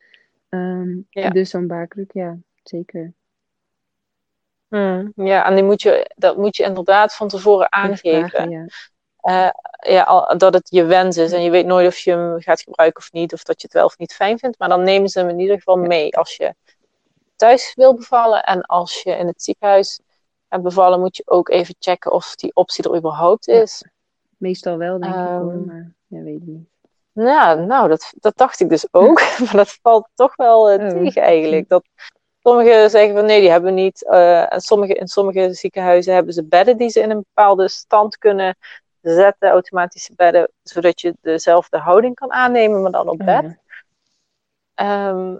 [0.48, 0.98] Ehm.
[1.32, 3.12] Dus zo'n baarkruk, ja, zeker.
[4.68, 8.28] Mm, ja, en die moet je, dat moet je inderdaad van tevoren Even aangeven.
[8.30, 8.70] vragen,
[9.20, 9.50] Eh,
[9.80, 11.32] ja, dat het je wens is.
[11.32, 13.32] En je weet nooit of je hem gaat gebruiken of niet.
[13.32, 14.58] Of dat je het wel of niet fijn vindt.
[14.58, 16.16] Maar dan nemen ze hem in ieder geval mee.
[16.16, 16.54] Als je
[17.36, 18.42] thuis wil bevallen.
[18.44, 20.00] En als je in het ziekenhuis
[20.48, 21.00] hebt bevallen.
[21.00, 23.60] Moet je ook even checken of die optie er überhaupt Ja.
[23.60, 23.84] is.
[24.36, 26.68] Meestal wel, denk ik hoor, Ehm, maar ja, weet ik niet.
[27.12, 29.20] Ja, nou, dat, dat dacht ik dus ook.
[29.44, 30.90] Maar dat valt toch wel eh, Oh.
[31.02, 31.68] tegen eigenlijk.
[31.68, 31.84] Dat
[32.42, 34.04] sommigen zeggen van nee, die hebben we niet.
[34.06, 38.18] Eh, en sommige, in sommige ziekenhuizen hebben ze bedden die ze in een bepaalde stand
[38.18, 38.56] kunnen
[39.02, 39.48] zetten.
[39.48, 43.26] Automatische bedden, zodat je dezelfde houding kan aannemen, maar dan op bed.
[43.42, 43.58] ja.
[44.74, 45.36] Ehm,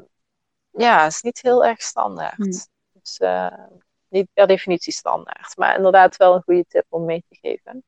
[0.70, 2.36] ja, is niet heel erg standaard.
[2.36, 2.50] Hmm.
[2.92, 3.54] Dus eh,
[4.08, 5.56] niet per definitie standaard.
[5.56, 7.84] Maar inderdaad wel een goede tip om mee te geven.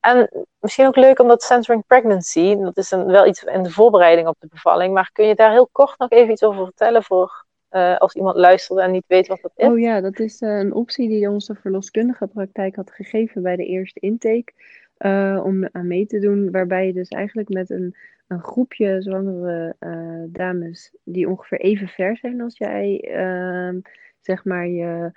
[0.00, 4.28] En misschien ook leuk omdat Centering Pregnancy, dat is een, wel iets in de voorbereiding
[4.28, 4.94] op de bevalling.
[4.94, 8.36] Maar kun je daar heel kort nog even iets over vertellen voor eh, als iemand
[8.36, 9.66] luistert en niet weet wat dat is?
[9.66, 13.66] Oh ja, dat is eh, een optie die onze verloskundige praktijk had gegeven bij de
[13.66, 14.52] eerste intake.
[15.00, 17.94] Eh, om aan mee te doen, waarbij je dus eigenlijk met een,
[18.28, 23.80] een groepje zwangere eh, dames die ongeveer even ver zijn als jij, ehm,
[24.20, 25.12] zeg maar je,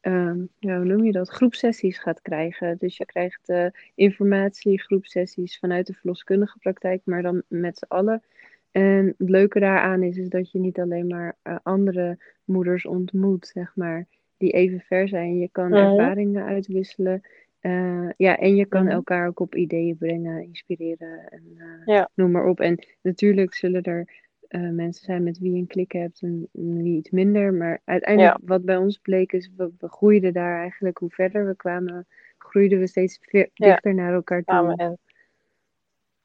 [0.00, 2.76] ehm, ja, hoe noem je dat, groepsessies gaat krijgen.
[2.78, 8.22] Dus je krijgt eh, informatie, groepsessies vanuit de verloskundige praktijk, maar dan met z'n allen.
[8.70, 13.72] En het leuke daaraan is, is dat je niet alleen maar andere moeders ontmoet, zeg
[13.76, 15.38] maar, die even ver zijn.
[15.38, 15.76] Je kan Mhm.
[15.76, 17.22] ervaringen uitwisselen.
[17.60, 18.92] Eh, ja, en je kan Mhm.
[18.92, 22.10] elkaar ook op ideeën brengen, inspireren en eh, Ja.
[22.14, 22.60] noem maar op.
[22.60, 26.96] En natuurlijk zullen er eh, mensen zijn met wie je een klik hebt en wie
[26.96, 27.52] iets minder.
[27.54, 31.56] Maar uiteindelijk, wat bij ons bleek, is we, we groeiden daar eigenlijk, hoe verder we
[31.56, 32.06] kwamen,
[32.38, 33.46] groeiden we steeds Ja.
[33.54, 34.98] dichter naar elkaar toe.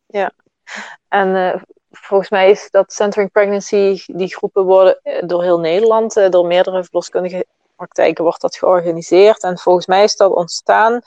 [0.06, 0.32] Ja.
[1.08, 1.62] En
[1.92, 7.46] volgens mij is dat Centering Pregnancy, die groepen worden door heel Nederland, door meerdere verloskundige
[7.76, 9.44] praktijken wordt dat georganiseerd.
[9.44, 11.02] En volgens mij is dat ontstaan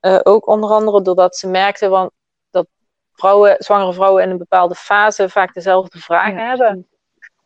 [0.00, 2.10] eh, ook onder andere doordat ze merkten van,
[2.50, 2.66] dat
[3.12, 6.88] vrouwen, zwangere vrouwen in een bepaalde fase vaak dezelfde vragen Ja, hebben.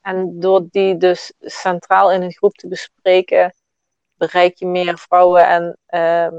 [0.00, 3.54] En door die dus centraal in een groep te bespreken,
[4.14, 6.34] bereik je meer vrouwen en ehm,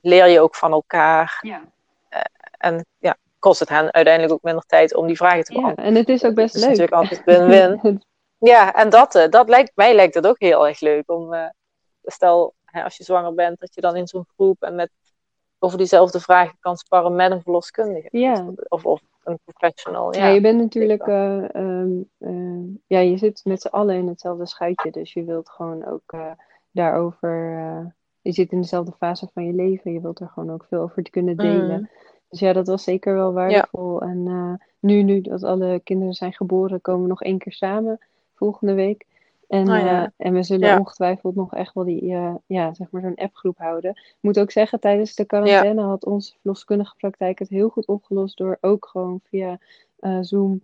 [0.00, 1.38] leer je ook van elkaar.
[1.40, 1.62] Ja.
[2.58, 5.94] En ja, kost het hen uiteindelijk ook minder tijd om die vragen te Ja, beantwoorden.
[5.94, 6.78] en het is ook best Het is leuk.
[6.78, 8.02] natuurlijk altijd win-win.
[8.38, 11.10] Ja, en dat, eh, dat lijkt, mij lijkt het ook heel erg leuk.
[11.10, 11.48] Om, eh,
[12.02, 14.90] stel, hè, als je zwanger bent, dat je dan in zo'n groep en met,
[15.58, 18.08] over diezelfde vragen kan sparren met een verloskundige.
[18.10, 18.46] Ja.
[18.68, 20.14] Of, of een professional.
[20.14, 24.08] Ja, Ja, je bent natuurlijk, eh, ehm, eh, ja, je zit met z'n allen in
[24.08, 26.14] hetzelfde schuitje, dus je wilt gewoon ook
[26.70, 27.34] daarover,
[28.20, 31.02] je zit in dezelfde fase van je leven, je wilt er gewoon ook veel over
[31.02, 31.78] te kunnen delen.
[31.80, 31.88] Mm.
[32.28, 34.00] Dus ja, dat was zeker wel waardevol.
[34.00, 38.00] En nu, nu dat alle kinderen zijn geboren, komen we nog één keer samen
[38.36, 39.04] volgende week.
[39.48, 40.02] En, Oh ja.
[40.04, 40.78] eh, en we zullen Ja.
[40.78, 43.90] ongetwijfeld nog echt wel die, eh, ja, zeg maar zo'n appgroep houden.
[43.90, 48.36] Ik moet ook zeggen, tijdens de quarantaine had onze verloskundige praktijk het heel goed opgelost
[48.36, 49.58] door ook gewoon via
[49.98, 50.62] eh, Zoom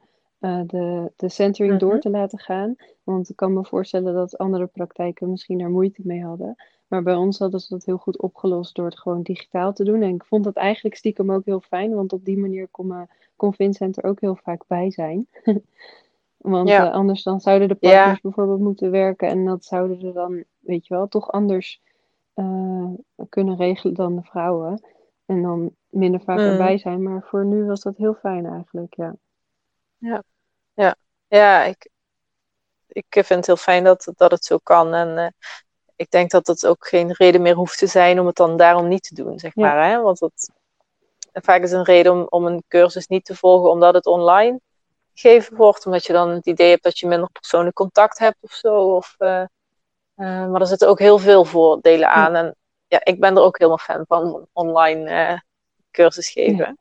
[0.67, 2.01] de, de centering door Mhm.
[2.01, 2.75] te laten gaan.
[3.05, 6.57] Want ik kan me voorstellen dat andere praktijken misschien daar moeite mee hadden.
[6.87, 10.03] Maar bij ons hadden ze dat heel goed opgelost door het gewoon digitaal te doen.
[10.03, 13.55] En ik vond dat eigenlijk stiekem ook heel fijn, want op die manier kon, kon
[13.55, 15.27] Vincent er ook heel vaak bij zijn.
[16.43, 16.87] want Ja.
[16.87, 17.91] eh, anders dan zouden de Ja.
[17.95, 21.81] partners bijvoorbeeld moeten werken en dat zouden ze dan, weet je wel, toch anders
[22.35, 22.89] eh,
[23.29, 24.87] kunnen regelen dan de vrouwen.
[25.27, 26.45] En dan minder vaak Mm.
[26.45, 27.03] erbij zijn.
[27.03, 29.15] Maar voor nu was dat heel fijn eigenlijk, ja.
[31.29, 31.91] ja ik,
[32.87, 34.95] ik vind het heel fijn dat, dat het zo kan.
[34.95, 35.29] En eh,
[35.97, 38.89] ik denk dat het ook geen reden meer hoeft te zijn om het dan daarom
[38.89, 39.63] niet te doen, zeg Ja.
[39.67, 39.91] maar.
[39.91, 40.01] Hè?
[40.01, 40.51] Want het,
[41.33, 44.61] vaak is een reden om, om een cursus niet te volgen omdat het online
[45.15, 45.87] gegeven wordt.
[45.87, 48.75] Omdat je dan het idee hebt dat je minder persoonlijk contact hebt of zo.
[48.75, 49.47] Of, eh, eh,
[50.51, 52.35] maar er zitten ook heel veel voordelen aan.
[52.35, 52.57] En
[52.87, 55.39] ja, ik ben er ook helemaal fan van, online eh,
[55.91, 56.79] cursus geven.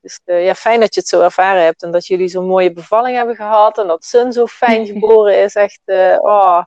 [0.00, 3.16] Dus ja, fijn dat je het zo ervaren hebt en dat jullie zo'n mooie bevalling
[3.16, 3.78] hebben gehad.
[3.78, 5.54] En dat Sun zo fijn geboren is.
[5.54, 5.80] Echt,
[6.18, 6.62] oh,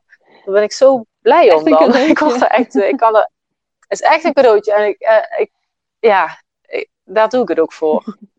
[0.46, 1.96] daar ben ik zo blij om dan.
[2.10, 3.30] Ik, word er echt, ik, kan er,
[3.88, 4.74] Het is echt een cadeautje.
[4.74, 4.98] En ik,
[5.38, 5.52] ik
[6.00, 6.42] ja,
[7.04, 8.04] daar doe ik het ook voor.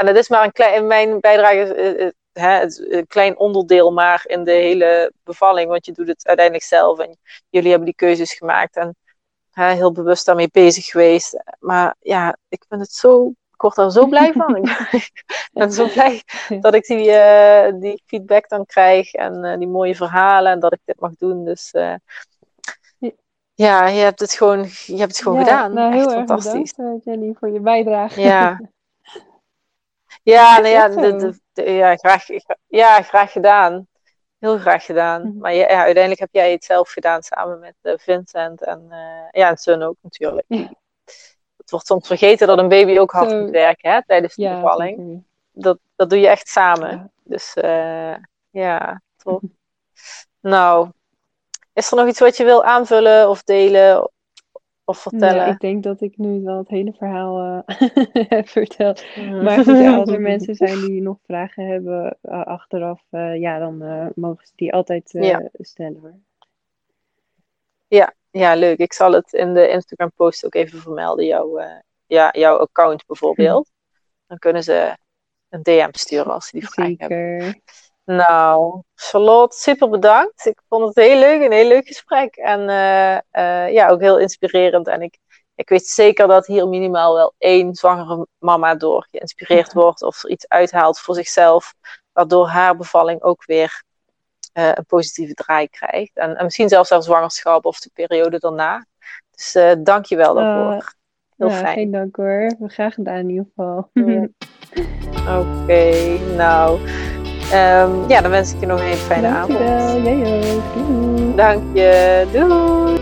[0.00, 3.92] en het is maar een klein, in mijn bijdrage is, hè, het een klein onderdeel
[3.92, 5.68] maar in de hele bevalling.
[5.68, 6.98] Want je doet het uiteindelijk zelf.
[6.98, 7.16] En
[7.48, 8.76] jullie hebben die keuzes gemaakt.
[8.76, 8.96] En
[9.50, 11.42] hè, heel bewust daarmee bezig geweest.
[11.58, 14.56] Maar ja, ik vind het zo ik word er zo blij van.
[14.90, 16.22] ik ben zo blij
[16.60, 20.72] dat ik die, uh, die feedback dan krijg en uh, die mooie verhalen en dat
[20.72, 21.44] ik dit mag doen.
[21.44, 21.94] Dus uh,
[23.54, 25.74] ja, je hebt het gewoon, je hebt het gewoon ja, gedaan.
[25.74, 26.74] Nou, heel Echt erg fantastisch.
[26.74, 28.20] bedankt, Jenny, voor je bijdrage.
[28.20, 28.60] Ja.
[30.22, 32.26] Ja, nou ja, de, de, de- ja, graag,
[32.66, 33.88] ja, graag gedaan.
[34.38, 35.22] Heel graag gedaan.
[35.28, 35.38] Mhm.
[35.38, 39.40] Maar ja, ja, uiteindelijk heb jij het zelf gedaan samen met eh, Vincent en, eh,
[39.40, 40.44] ja, en Sun ook natuurlijk.
[40.48, 40.70] Ja.
[41.56, 45.24] Het wordt soms vergeten dat een baby ook hard moet werken hè, tijdens de bevalling.
[45.52, 47.12] Dat, dat doe je echt samen.
[47.24, 48.14] Dus eh,
[48.50, 49.42] ja, top.
[50.40, 50.88] Nou,
[51.72, 54.10] is er nog iets wat je wil aanvullen of delen
[54.90, 55.46] of vertellen?
[55.46, 57.76] Ik denk dat ik nu wel het hele verhaal eh,
[58.28, 59.04] heb verteld.
[59.42, 63.58] Maar goed, ja, als er mensen zijn die nog vragen hebben eh, achteraf, eh, ja,
[63.58, 65.48] dan eh, mogen ze die altijd eh, Ja.
[65.52, 66.14] stellen hoor.
[68.32, 68.78] Ja, leuk.
[68.78, 73.06] Ik zal het in de Instagram post ook even vermelden, jouw, eh, ja, jouw account
[73.06, 73.70] bijvoorbeeld.
[74.26, 74.96] Dan kunnen ze
[75.48, 77.62] een DM sturen als ze die vraag hebben.
[78.04, 80.46] Nou, Charlotte, super bedankt.
[80.46, 82.36] Ik vond het heel leuk, een heel leuk gesprek.
[82.36, 84.88] En eh, eh, ja, ook heel inspirerend.
[84.88, 85.18] En ik,
[85.54, 90.30] ik weet zeker dat hier minimaal wel één zwangere mama door geïnspireerd wordt of er
[90.30, 91.74] iets uithaalt voor zichzelf,
[92.12, 93.82] waardoor haar bevalling ook weer
[94.52, 96.16] eh, een positieve draai krijgt.
[96.16, 98.86] En, en misschien zelfs haar zwangerschap of de periode daarna.
[99.30, 100.94] Dus dank je wel daarvoor.
[101.36, 101.74] Heel ja, fijn.
[101.74, 102.56] geen dank hoor.
[102.60, 103.90] Graag gedaan in ieder geval.
[103.92, 104.28] Ja.
[105.38, 106.80] Oké, nou.
[107.50, 109.58] Ehm, ja, dan wens ik je nog een hele fijne avond.
[109.58, 110.02] Dankjewel.
[110.02, 110.62] Jij ook.
[110.74, 111.34] Doei.
[111.34, 112.26] Dank je.
[112.32, 112.98] Doei.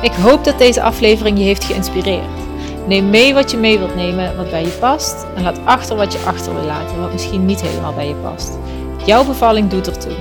[0.00, 2.40] Ik hoop dat deze aflevering je heeft geïnspireerd.
[2.86, 5.26] Neem mee wat je mee wilt nemen, wat bij je past.
[5.36, 8.58] En laat achter wat je achter wil laten, wat misschien niet helemaal bij je past.
[9.04, 10.12] Jouw bevalling doet ertoe.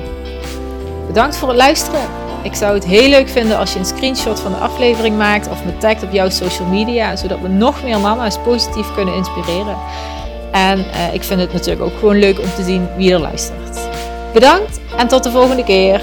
[1.07, 2.01] Bedankt voor het luisteren.
[2.41, 5.65] Ik zou het heel leuk vinden als je een screenshot van de aflevering maakt of
[5.65, 9.75] me tagt op jouw social media, zodat we nog meer mama's positief kunnen inspireren.
[10.51, 13.79] En eh, ik vind het natuurlijk ook gewoon leuk om te zien wie er luistert.
[14.33, 16.01] Bedankt en tot de volgende keer.